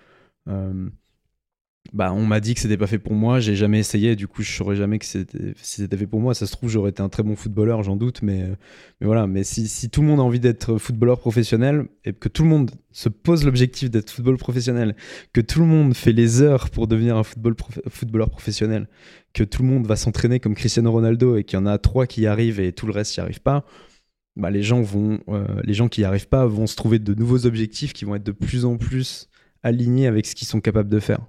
[1.93, 4.43] bah, on m'a dit que c'était pas fait pour moi, j'ai jamais essayé, du coup
[4.43, 5.26] je saurais jamais que si
[5.62, 6.35] c'était fait pour moi.
[6.35, 8.55] Ça se trouve j'aurais été un très bon footballeur, j'en doute, mais, euh,
[9.01, 9.26] voilà.
[9.26, 12.70] Mais si, tout le monde a envie d'être footballeur professionnel et que tout le monde
[12.93, 14.95] se pose l'objectif d'être football professionnel,
[15.33, 18.89] que tout le monde fait les heures pour devenir un footballeur professionnel,
[19.33, 22.07] que tout le monde va s'entraîner comme Cristiano Ronaldo et qu'il y en a trois
[22.07, 23.64] qui y arrivent et tout le reste n'y arrive pas,
[24.37, 27.14] bah, les gens vont, euh, les gens qui n'y arrivent pas vont se trouver de
[27.14, 29.28] nouveaux objectifs qui vont être de plus en plus
[29.62, 31.20] alignés avec ce qu'ils sont capables de faire.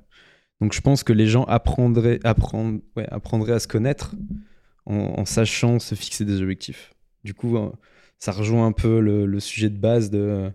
[0.61, 2.19] Donc je pense que les gens apprendraient,
[2.95, 4.15] ouais, apprendraient à se connaître
[4.85, 6.93] en, sachant se fixer des objectifs.
[7.23, 7.71] Du coup, euh,
[8.19, 10.51] ça rejoint un peu le, sujet de base de...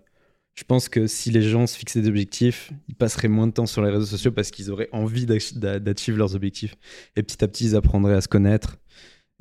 [0.55, 3.67] Je pense que si les gens se fixaient des objectifs, ils passeraient moins de temps
[3.67, 6.75] sur les réseaux sociaux parce qu'ils auraient envie d'ach- d'a- d'achieve leurs objectifs.
[7.15, 8.77] Et petit à petit, ils apprendraient à se connaître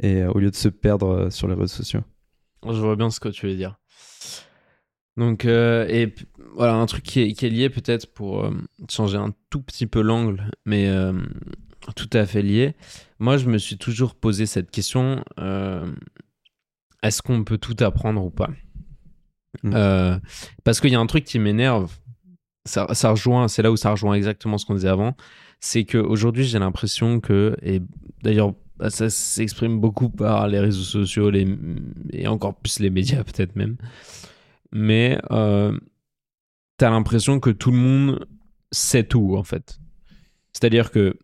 [0.03, 2.03] et euh, au lieu de se perdre euh, sur les réseaux sociaux.
[2.65, 3.79] Je vois bien ce que tu veux dire.
[5.17, 6.15] Donc, euh, et
[6.55, 8.51] voilà, un truc qui est, qui est lié peut-être pour euh,
[8.91, 11.13] changer un tout petit peu l'angle, mais euh,
[11.95, 12.75] tout à fait lié.
[13.19, 15.23] Moi, je me suis toujours posé cette question
[17.03, 18.51] est-ce qu'on peut tout apprendre ou pas?
[19.63, 19.73] Mm.
[19.75, 20.19] Euh,
[20.65, 21.93] Parce qu'il y a un truc qui m'énerve,
[22.65, 25.17] ça, ça rejoint, c'est là où ça rejoint exactement ce qu'on disait avant,
[25.61, 27.81] c'est qu'aujourd'hui, j'ai l'impression que, et
[28.23, 31.47] d'ailleurs, bah, ça s'exprime beaucoup par les réseaux sociaux les,
[32.13, 33.77] et encore plus les médias peut-être même.
[34.73, 35.79] Mais euh,
[36.77, 38.27] t'as l'impression que tout le monde
[38.73, 39.79] sait tout en fait.
[40.53, 41.19] C'est-à-dire que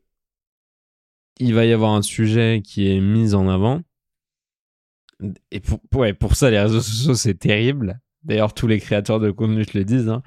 [1.38, 3.82] il va y avoir un sujet qui est mis en avant.
[5.50, 8.00] Et pour, ouais, pour ça, les réseaux sociaux, c'est terrible.
[8.22, 10.08] D'ailleurs, tous les créateurs de contenu te le disent.
[10.08, 10.22] hein.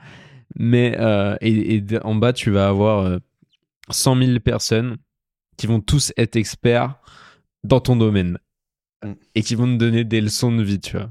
[0.55, 3.20] Mais euh, et, et en bas, tu vas avoir euh,
[3.89, 4.97] 100 000 personnes
[5.57, 6.95] qui vont tous être experts
[7.63, 8.38] dans ton domaine
[9.03, 9.13] Mm.
[9.36, 11.09] et qui vont te donner des leçons de vie, tu vois.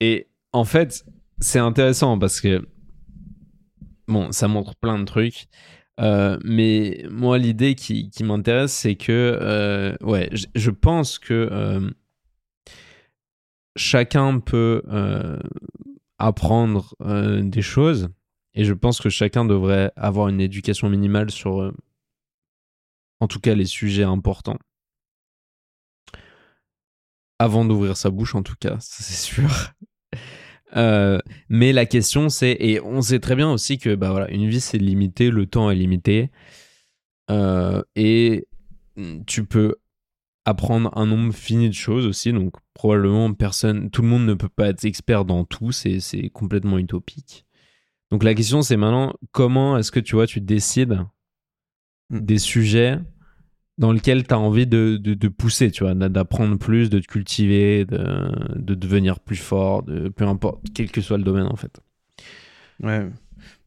[0.00, 1.04] Et en fait,
[1.40, 2.66] c'est intéressant parce que
[4.08, 5.48] bon, ça montre plein de trucs.
[6.00, 11.90] Euh, mais moi, l'idée qui, m'intéresse, c'est que euh, ouais, je, pense que euh,
[13.76, 14.82] chacun peut
[16.18, 16.94] apprendre
[17.42, 18.08] des choses
[18.54, 21.70] et je pense que chacun devrait avoir une éducation minimale sur,
[23.20, 24.58] en tout cas, les sujets importants.
[27.38, 29.75] Avant d'ouvrir sa bouche, en tout cas, c'est sûr.
[30.74, 34.48] Euh, mais la question, c'est, et on sait très bien aussi que bah voilà, une
[34.48, 36.30] vie c'est limité, le temps est limité,
[37.30, 38.48] euh, et
[39.26, 39.76] tu peux
[40.44, 42.32] apprendre un nombre fini de choses aussi.
[42.32, 46.30] Donc probablement personne, tout le monde ne peut pas être expert dans tout, c'est c'est
[46.30, 47.46] complètement utopique.
[48.10, 51.06] Donc la question c'est maintenant comment est-ce que tu vois tu décides
[52.10, 52.20] Mm.
[52.20, 52.98] des sujets
[53.78, 57.84] dans lequel tu as envie de, de, pousser, tu vois, d'apprendre plus, de te cultiver,
[57.84, 61.80] de, de devenir plus fort, peu importe, quel que soit le domaine en fait.
[62.82, 63.08] Ouais.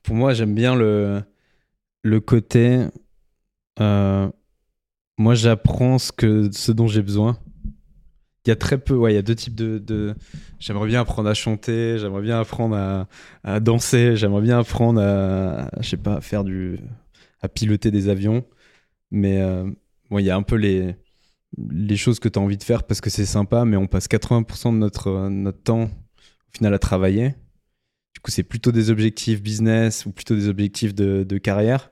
[0.03, 1.21] Pour moi, j'aime bien le,
[2.03, 2.87] le côté.
[3.79, 4.29] euh,
[5.17, 7.39] moi, j'apprends ce, ce dont j'ai besoin.
[8.45, 10.15] Il y a très peu, ouais, il y a deux types de.
[10.59, 13.07] J'aimerais bien apprendre à chanter, j'aimerais bien apprendre à,
[13.43, 16.79] à danser, j'aimerais bien apprendre à, je sais pas, faire du.
[17.41, 18.45] à piloter des avions.
[19.11, 19.69] Mais euh,
[20.09, 20.95] bon, il y a un peu les,
[21.57, 24.07] les choses que tu as envie de faire parce que c'est sympa, mais on passe
[24.07, 27.29] 80% de notre, euh, notre temps au final à travailler.
[28.15, 31.91] Du coup, c'est plutôt des objectifs business ou plutôt des objectifs de, de carrière.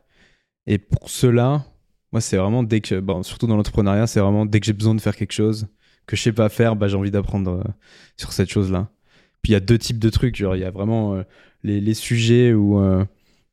[0.66, 1.66] Et pour cela,
[2.12, 4.96] moi, c'est vraiment dès que, bon, surtout dans l'entrepreneuriat, c'est vraiment dès que j'ai besoin
[4.96, 5.68] de faire quelque chose
[6.08, 7.72] que je sais pas faire, bah, j'ai envie d'apprendre euh,
[8.16, 8.90] sur cette chose-là.
[9.42, 10.36] Puis il y a deux types de trucs.
[10.38, 11.24] Genre, il y a vraiment euh,
[11.64, 13.06] les, les sujets où euh,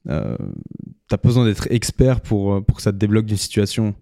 [0.07, 3.95] t'as pas besoin d'être expert pour, pour que ça te débloque d'une situation.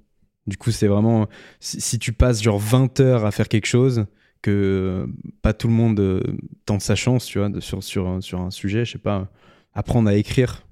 [0.47, 1.28] Du coup, c'est vraiment
[1.61, 4.07] si, tu passes genre 20 heures à faire quelque chose,
[4.43, 6.20] que euh, pas tout le monde euh,
[6.66, 9.30] tente sa chance, tu vois, sur, sur, sur un sujet, je sais pas,
[9.72, 10.66] apprendre à écrire.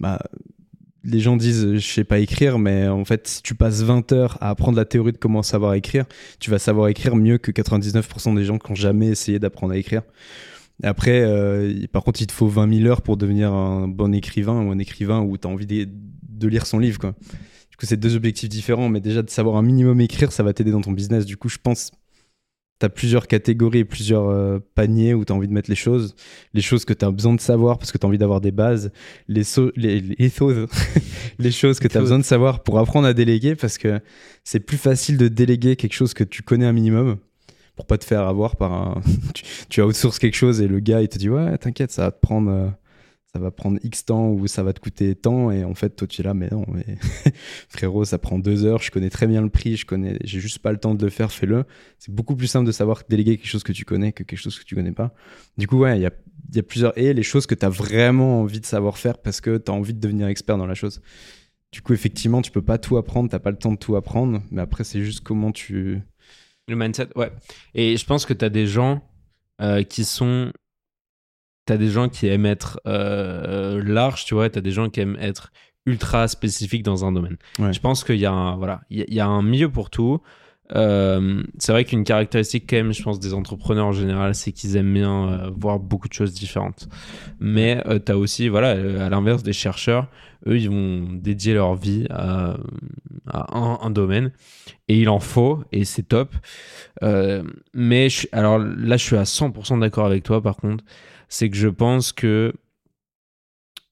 [0.00, 0.20] Bah,
[1.02, 4.12] les gens disent euh, je sais pas écrire, mais en fait, si tu passes 20
[4.12, 6.04] heures à apprendre la théorie de comment savoir écrire,
[6.38, 9.78] tu vas savoir écrire mieux que 99% des gens qui ont jamais essayé d'apprendre à
[9.78, 10.02] écrire.
[10.82, 11.24] Après,
[11.92, 14.78] par contre, il te faut 20 000 heures pour devenir un bon écrivain ou un
[14.78, 15.88] écrivain où tu as envie de,
[16.28, 16.98] de lire son livre.
[16.98, 17.14] Quoi.
[17.78, 20.70] Du c'est deux objectifs différents, mais déjà de savoir un minimum écrire, ça va t'aider
[20.70, 21.26] dans ton business.
[21.26, 21.90] Du coup, je pense
[22.80, 26.14] tu as plusieurs catégories plusieurs euh, paniers où tu as envie de mettre les choses.
[26.54, 28.50] Les choses que tu as besoin de savoir parce que tu as envie d'avoir des
[28.50, 28.90] bases.
[29.28, 29.44] Les,
[31.52, 34.00] choses- que tu as besoin de savoir pour apprendre à déléguer parce que
[34.42, 37.16] c'est plus facile de déléguer quelque chose que tu connais un minimum
[37.76, 39.00] pour pas te faire avoir par un.
[39.34, 42.10] tu, tu outsources quelque chose et le gars il te dit ouais, t'inquiète, ça va
[42.10, 42.72] te prendre.
[43.34, 46.06] Ça va prendre X temps ou ça va te coûter tant et en fait toi
[46.06, 46.64] tu es là mais non
[47.68, 50.60] frérot ça prend deux heures je connais très bien le prix je connais j'ai juste
[50.60, 51.64] pas le temps de le faire fais-le
[51.98, 54.58] c'est beaucoup plus simple de savoir déléguer quelque chose que tu connais que quelque chose
[54.58, 55.12] que tu connais pas
[55.58, 56.12] du coup ouais il y a,
[56.54, 59.40] y a plusieurs et les choses que tu as vraiment envie de savoir faire parce
[59.40, 61.02] que tu as envie de devenir expert dans la chose
[61.72, 64.42] du coup effectivement tu peux pas tout apprendre t'as pas le temps de tout apprendre
[64.52, 66.02] mais après c'est juste comment tu
[66.68, 67.30] Le mindset, ouais.
[67.74, 69.02] Et je pense que tu as des gens
[69.60, 70.52] euh, qui sont.
[71.66, 74.90] Tu as des gens qui aiment être euh, large, tu vois, tu as des gens
[74.90, 75.50] qui aiment être
[75.86, 77.36] ultra spécifiques dans un domaine.
[77.58, 77.72] Ouais.
[77.72, 79.68] Je pense qu'il y, a un- voilà, il y, a- il y a un milieu
[79.70, 80.20] pour tout.
[80.74, 84.76] Euh, c'est vrai qu'une caractéristique, quand même, je pense, des entrepreneurs en général, c'est qu'ils
[84.76, 86.88] aiment bien euh, voir beaucoup de choses différentes.
[87.38, 90.08] Mais tu as aussi, voilà, euh, à l'inverse des chercheurs,
[90.46, 92.56] eux, ils vont dédier leur vie à,
[93.26, 94.32] à un, un domaine.
[94.88, 96.34] Et il en faut, et c'est top.
[97.02, 97.42] Euh,
[97.74, 100.82] mais je, alors là, je suis à 100% d'accord avec toi, par contre.
[101.28, 102.54] C'est que je pense que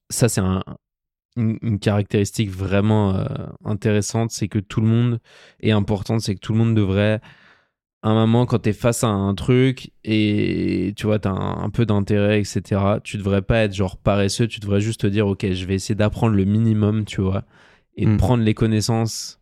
[0.09, 0.63] ça, c'est un-
[1.35, 3.25] une, une caractéristique vraiment euh,
[3.65, 4.31] intéressante.
[4.31, 5.19] C'est que tout le monde
[5.61, 6.21] est importante.
[6.21, 7.21] C'est que tout le monde devrait,
[8.03, 11.31] à un moment, quand tu es face à un truc et tu vois, tu as
[11.31, 14.47] un, un peu d'intérêt, etc., tu devrais pas être genre paresseux.
[14.47, 17.45] Tu devrais juste te dire, OK, je vais essayer d'apprendre le minimum, tu vois,
[17.95, 18.17] et de Mm.
[18.17, 19.39] prendre les connaissances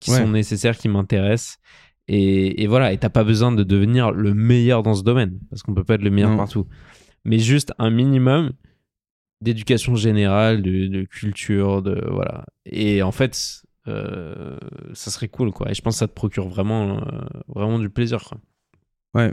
[0.00, 0.18] qui Ouais.
[0.18, 1.58] sont nécessaires, qui m'intéressent.
[2.08, 5.62] Et, et voilà, et t'as pas besoin de devenir le meilleur dans ce domaine, parce
[5.62, 6.36] qu'on peut pas être le meilleur Non.
[6.38, 6.66] partout.
[7.24, 8.52] Mais juste un minimum
[9.40, 12.46] d'éducation générale, de, de culture, de voilà.
[12.64, 14.56] Et en fait, euh,
[14.94, 15.70] ça serait cool, quoi.
[15.70, 18.38] Et je pense que ça te procure vraiment, euh, vraiment du plaisir, quoi.
[19.14, 19.32] Ouais.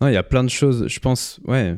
[0.00, 0.86] Non, il y a plein de choses.
[0.88, 1.76] Je pense, ouais.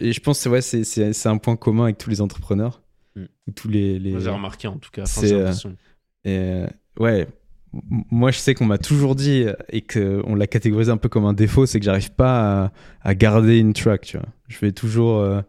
[0.00, 2.82] Et je pense, ouais, c'est c'est c'est un point commun avec tous les entrepreneurs.
[3.16, 3.24] Mm.
[3.48, 4.20] Ou Tous les, les...
[4.20, 5.02] J'ai remarqué en tout cas.
[5.02, 5.66] Enfin, C'est,
[6.26, 6.66] euh,
[6.98, 7.26] ouais.
[7.72, 11.24] Moi, je sais qu'on m'a toujours dit euh, et qu'on l'a catégorisé un peu comme
[11.24, 14.26] un défaut, c'est que j'arrive pas à, à garder une track, tu vois.
[14.48, 15.18] Je vais toujours.
[15.18, 15.40] euh,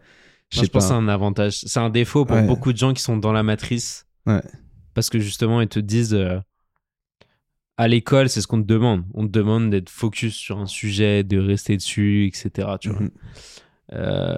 [0.49, 0.93] je je pense que c'est pas.
[0.95, 1.61] un avantage.
[1.65, 2.45] C'est un défaut pour Ouais.
[2.45, 4.05] beaucoup de gens qui sont dans la matrice.
[4.27, 4.41] Ouais.
[4.93, 6.37] Parce que justement, ils te disent euh,
[7.77, 9.03] à l'école, c'est ce qu'on te demande.
[9.13, 12.67] On te demande d'être focus sur un sujet, de rester dessus, etc.
[12.79, 12.99] Tu vois.
[12.99, 13.11] Mhm.
[13.93, 14.37] Euh,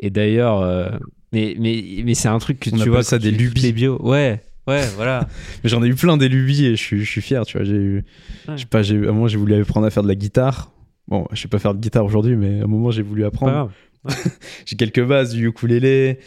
[0.00, 0.98] et d'ailleurs,
[1.32, 3.02] mais, mais, mais c'est un truc que On tu vois.
[3.04, 3.60] ça des lubies.
[3.62, 4.00] Les bio.
[4.02, 5.28] Ouais, ouais, voilà.
[5.64, 7.64] Mais j'en ai eu plein des lubies et je suis, je suis fier, tu vois.
[7.66, 7.96] J'ai eu.
[8.48, 8.54] Ouais.
[8.56, 10.70] Je sais pas, j'ai, à un moment, j'ai voulu apprendre à faire de la guitare.
[11.08, 13.70] Bon, je sais pas faire de guitare aujourd'hui, mais à un moment, j'ai voulu apprendre.
[14.66, 16.18] J'ai quelques bases du ukulélé,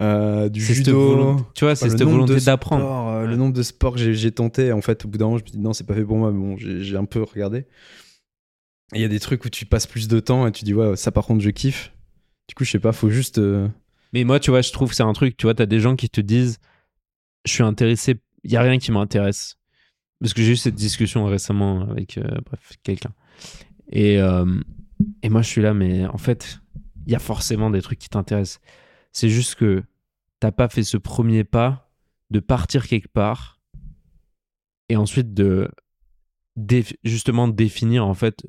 [0.00, 1.16] euh, du judo.
[1.16, 2.84] volonté- tu vois, c'est cette volonté de d'apprendre.
[2.84, 3.30] euh, Ouais.
[3.30, 5.42] Le nombre de sports que j'ai, j'ai tenté, en fait, au bout d'un moment, je
[5.42, 6.30] me suis dit non, c'est pas fait pour moi.
[6.30, 7.66] Mais bon, j'ai, j'ai un peu regardé.
[8.94, 10.94] Il y a des trucs où tu passes plus de temps et tu dis ouais,
[10.96, 11.92] ça par contre, je kiffe.
[12.48, 13.38] Du coup, je sais pas, faut juste.
[13.38, 13.66] euh,
[14.12, 15.96] Mais moi, tu vois, je trouve que c'est un truc, tu vois, t'as des gens
[15.96, 16.58] qui te disent,
[17.46, 19.56] je suis intéressé, il y a rien qui m'intéresse.
[20.20, 22.40] Parce que j'ai eu cette discussion récemment avec, euh,
[22.82, 23.12] quelqu'un.
[23.90, 24.60] Et, euh,
[25.22, 26.60] et moi, je suis là, mais en fait,
[27.06, 28.60] il y a forcément des trucs qui t'intéressent.
[29.12, 29.82] C'est juste que
[30.40, 31.90] t'as pas fait ce premier pas
[32.30, 33.60] de partir quelque part
[34.88, 35.70] et ensuite de
[37.04, 38.46] justement définir en fait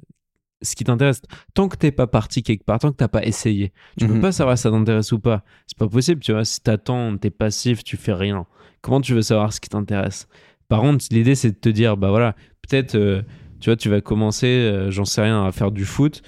[0.62, 1.22] ce qui t'intéresse.
[1.54, 4.22] Tant que t'es pas parti quelque part, tant que t'as pas essayé, tu peux Mhm.
[4.22, 5.44] pas savoir si ça t'intéresse ou pas.
[5.68, 6.46] C'est pas possible, tu vois.
[6.46, 8.46] Si t'attends, t'es passif, tu fais rien.
[8.82, 10.28] Comment tu veux savoir ce qui t'intéresse?
[10.68, 12.36] Par contre, l'idée c'est de te dire, bah voilà,
[12.68, 13.22] peut-être, euh,
[13.60, 16.22] tu vois, tu vas commencer, euh, j'en sais rien, à faire du foot.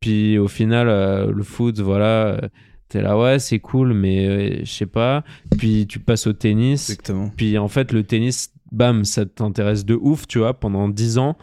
[0.00, 2.40] Puis au final, euh, le foot, voilà,
[2.88, 5.24] t'es là, ouais, c'est cool, mais euh, je sais pas.
[5.58, 6.90] Puis tu passes au tennis.
[6.90, 7.30] Exactement.
[7.36, 11.36] Puis en fait, le tennis, bam, ça t'intéresse de ouf, tu vois, pendant 10 ans.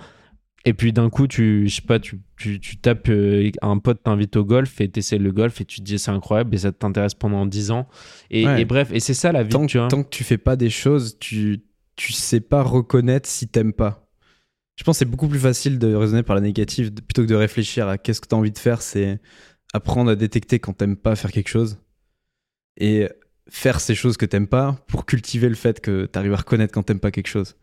[0.66, 4.04] Et puis d'un coup, tu, je sais pas, tu, tu, tu tapes, euh, un pote
[4.04, 6.72] t'invite au golf et t'essaies le golf et tu te dis c'est incroyable et ça
[6.74, 7.88] t'intéresse pendant 10 ans.
[8.30, 8.62] Et, Ouais.
[8.62, 9.88] et bref, et c'est ça la vie, Tant, tu vois.
[9.88, 11.62] tant que tu fais pas des choses, tu,
[11.96, 14.06] tu sais pas reconnaître si t'aimes pas.
[14.76, 17.36] Je pense que c'est beaucoup plus facile de raisonner par la négative plutôt que de
[17.36, 18.82] réfléchir à qu'est-ce que tu as envie de faire.
[18.82, 19.20] C'est
[19.74, 21.78] apprendre à détecter quand t'aimes pas faire quelque chose
[22.80, 23.08] et
[23.50, 26.84] faire ces choses que t'aimes pas pour cultiver le fait que t'arrives à reconnaître quand
[26.84, 27.56] t'aimes pas quelque chose.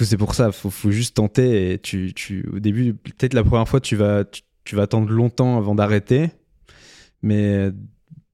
[0.00, 3.68] C'est pour ça, faut, faut juste tenter et tu, tu, au début, peut-être la première
[3.68, 4.24] fois, tu vas,
[4.64, 6.30] tu, vas attendre longtemps avant d'arrêter,
[7.22, 7.70] mais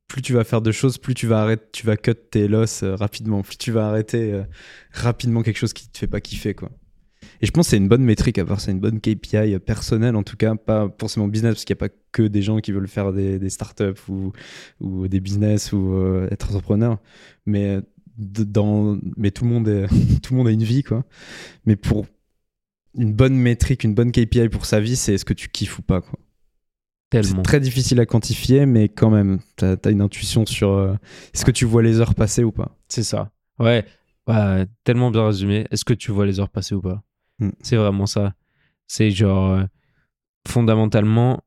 [0.08, 2.82] plus tu vas faire de choses, plus tu vas arrêter, tu vas cut tes losses
[2.82, 4.44] euh, rapidement, plus tu vas arrêter euh,
[4.92, 6.70] rapidement quelque chose qui te fait pas kiffer quoi.
[7.40, 10.16] Et je pense que c'est une bonne métrique à part, c'est une bonne KPI personnelle
[10.16, 12.72] en tout cas, pas forcément business parce qu'il n'y a pas que des gens qui
[12.72, 14.00] veulent faire des, startups
[14.80, 16.98] ou, des business ou euh, être entrepreneur,
[17.44, 17.80] mais
[18.18, 19.86] dans, mais tout le monde est,
[20.22, 21.04] tout le monde a une vie quoi.
[21.64, 22.06] Mais pour
[22.94, 25.82] une bonne métrique, une bonne KPI pour sa vie, c'est est-ce que tu kiffes ou
[25.82, 26.18] pas quoi.
[27.10, 30.94] C'est très difficile à quantifier, mais quand même, t'as as une intuition sur euh,
[31.32, 32.76] est-ce que tu vois les heures passer ou pas.
[32.88, 33.30] C'est ça.
[33.58, 33.86] Ouais.
[34.84, 35.66] Tellement bien résumé.
[35.70, 37.02] Est-ce que tu vois les heures passer ou pas
[37.38, 37.50] Mm.
[37.62, 38.34] C'est vraiment ça.
[38.86, 39.64] C'est genre, euh,
[40.46, 41.42] fondamentalement,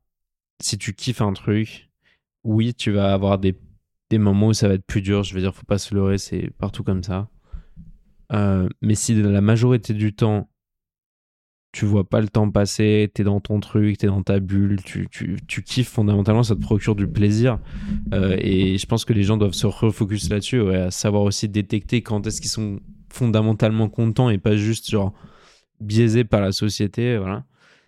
[0.60, 1.90] si tu kiffes un truc,
[2.44, 3.58] oui, tu vas avoir des,
[4.12, 5.22] des moments où ça va être plus dur.
[5.22, 7.28] Je veux dire, faut pas se leurrer, c'est partout comme ça.
[8.32, 10.48] Euh, mais si la majorité du temps,
[11.72, 15.08] tu vois pas le temps passer, t'es dans ton truc, t'es dans ta bulle, tu,
[15.10, 17.58] tu, tu kiffes fondamentalement, ça te procure du plaisir.
[18.12, 21.48] Euh, et je pense que les gens doivent se refocus là-dessus, ouais, à savoir aussi
[21.48, 25.14] détecter quand est-ce qu'ils sont fondamentalement contents et pas juste genre
[25.80, 27.44] biaisés par la société, voilà.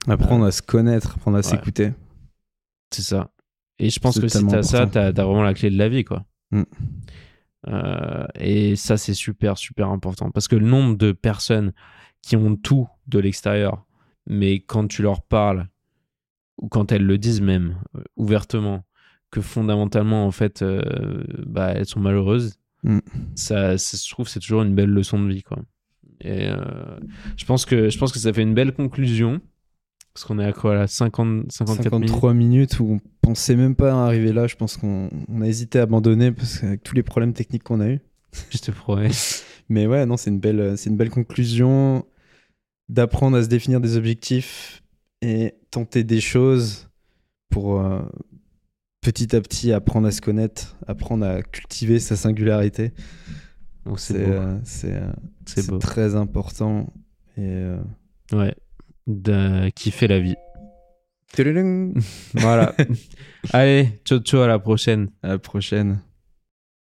[0.06, 1.92] Apprendre à se connaître, apprendre à s'écouter.
[2.90, 3.30] C'est ça.
[3.78, 6.04] Et je pense que si t'as ça, t'as as vraiment la clé de la vie,
[6.04, 6.24] quoi.
[6.50, 6.62] Mm.
[7.68, 10.30] Euh, et ça, c'est super, super important.
[10.30, 11.72] Parce que le nombre de personnes
[12.22, 13.84] qui ont tout de l'extérieur,
[14.26, 15.68] mais quand tu leur parles,
[16.58, 18.84] ou quand elles le disent même euh, ouvertement,
[19.30, 22.98] que fondamentalement, en fait, euh, bah, elles sont malheureuses, Mm.
[23.34, 25.58] ça, ça, je trouve c'est toujours une belle leçon de vie, quoi.
[26.20, 27.00] Et euh,
[27.36, 29.40] je, pense que, je pense que ça fait une belle conclusion.
[30.14, 33.74] Parce qu'on est à quoi là 50, 54 minutes 53 minutes où on pensait même
[33.74, 34.46] pas arriver là.
[34.46, 37.80] Je pense qu'on on a hésité à abandonner parce qu'avec tous les problèmes techniques qu'on
[37.80, 38.00] a eu.
[38.50, 39.10] Je te promets.
[39.68, 42.06] Mais ouais, non, c'est une belle, c'est une belle conclusion
[42.88, 44.82] d'apprendre à se définir des objectifs
[45.20, 46.88] et tenter des choses
[47.50, 48.02] pour euh,
[49.00, 52.92] petit à petit apprendre à se connaître, apprendre à cultiver sa singularité.
[53.84, 56.92] Donc c'est euh, c'est euh, très important.
[57.36, 57.64] Et
[58.32, 58.54] Ouais.
[59.06, 60.36] De kiffer la vie.
[62.34, 62.74] Voilà.
[63.52, 65.10] Allez, ciao ciao à la prochaine.
[65.22, 66.00] à la prochaine.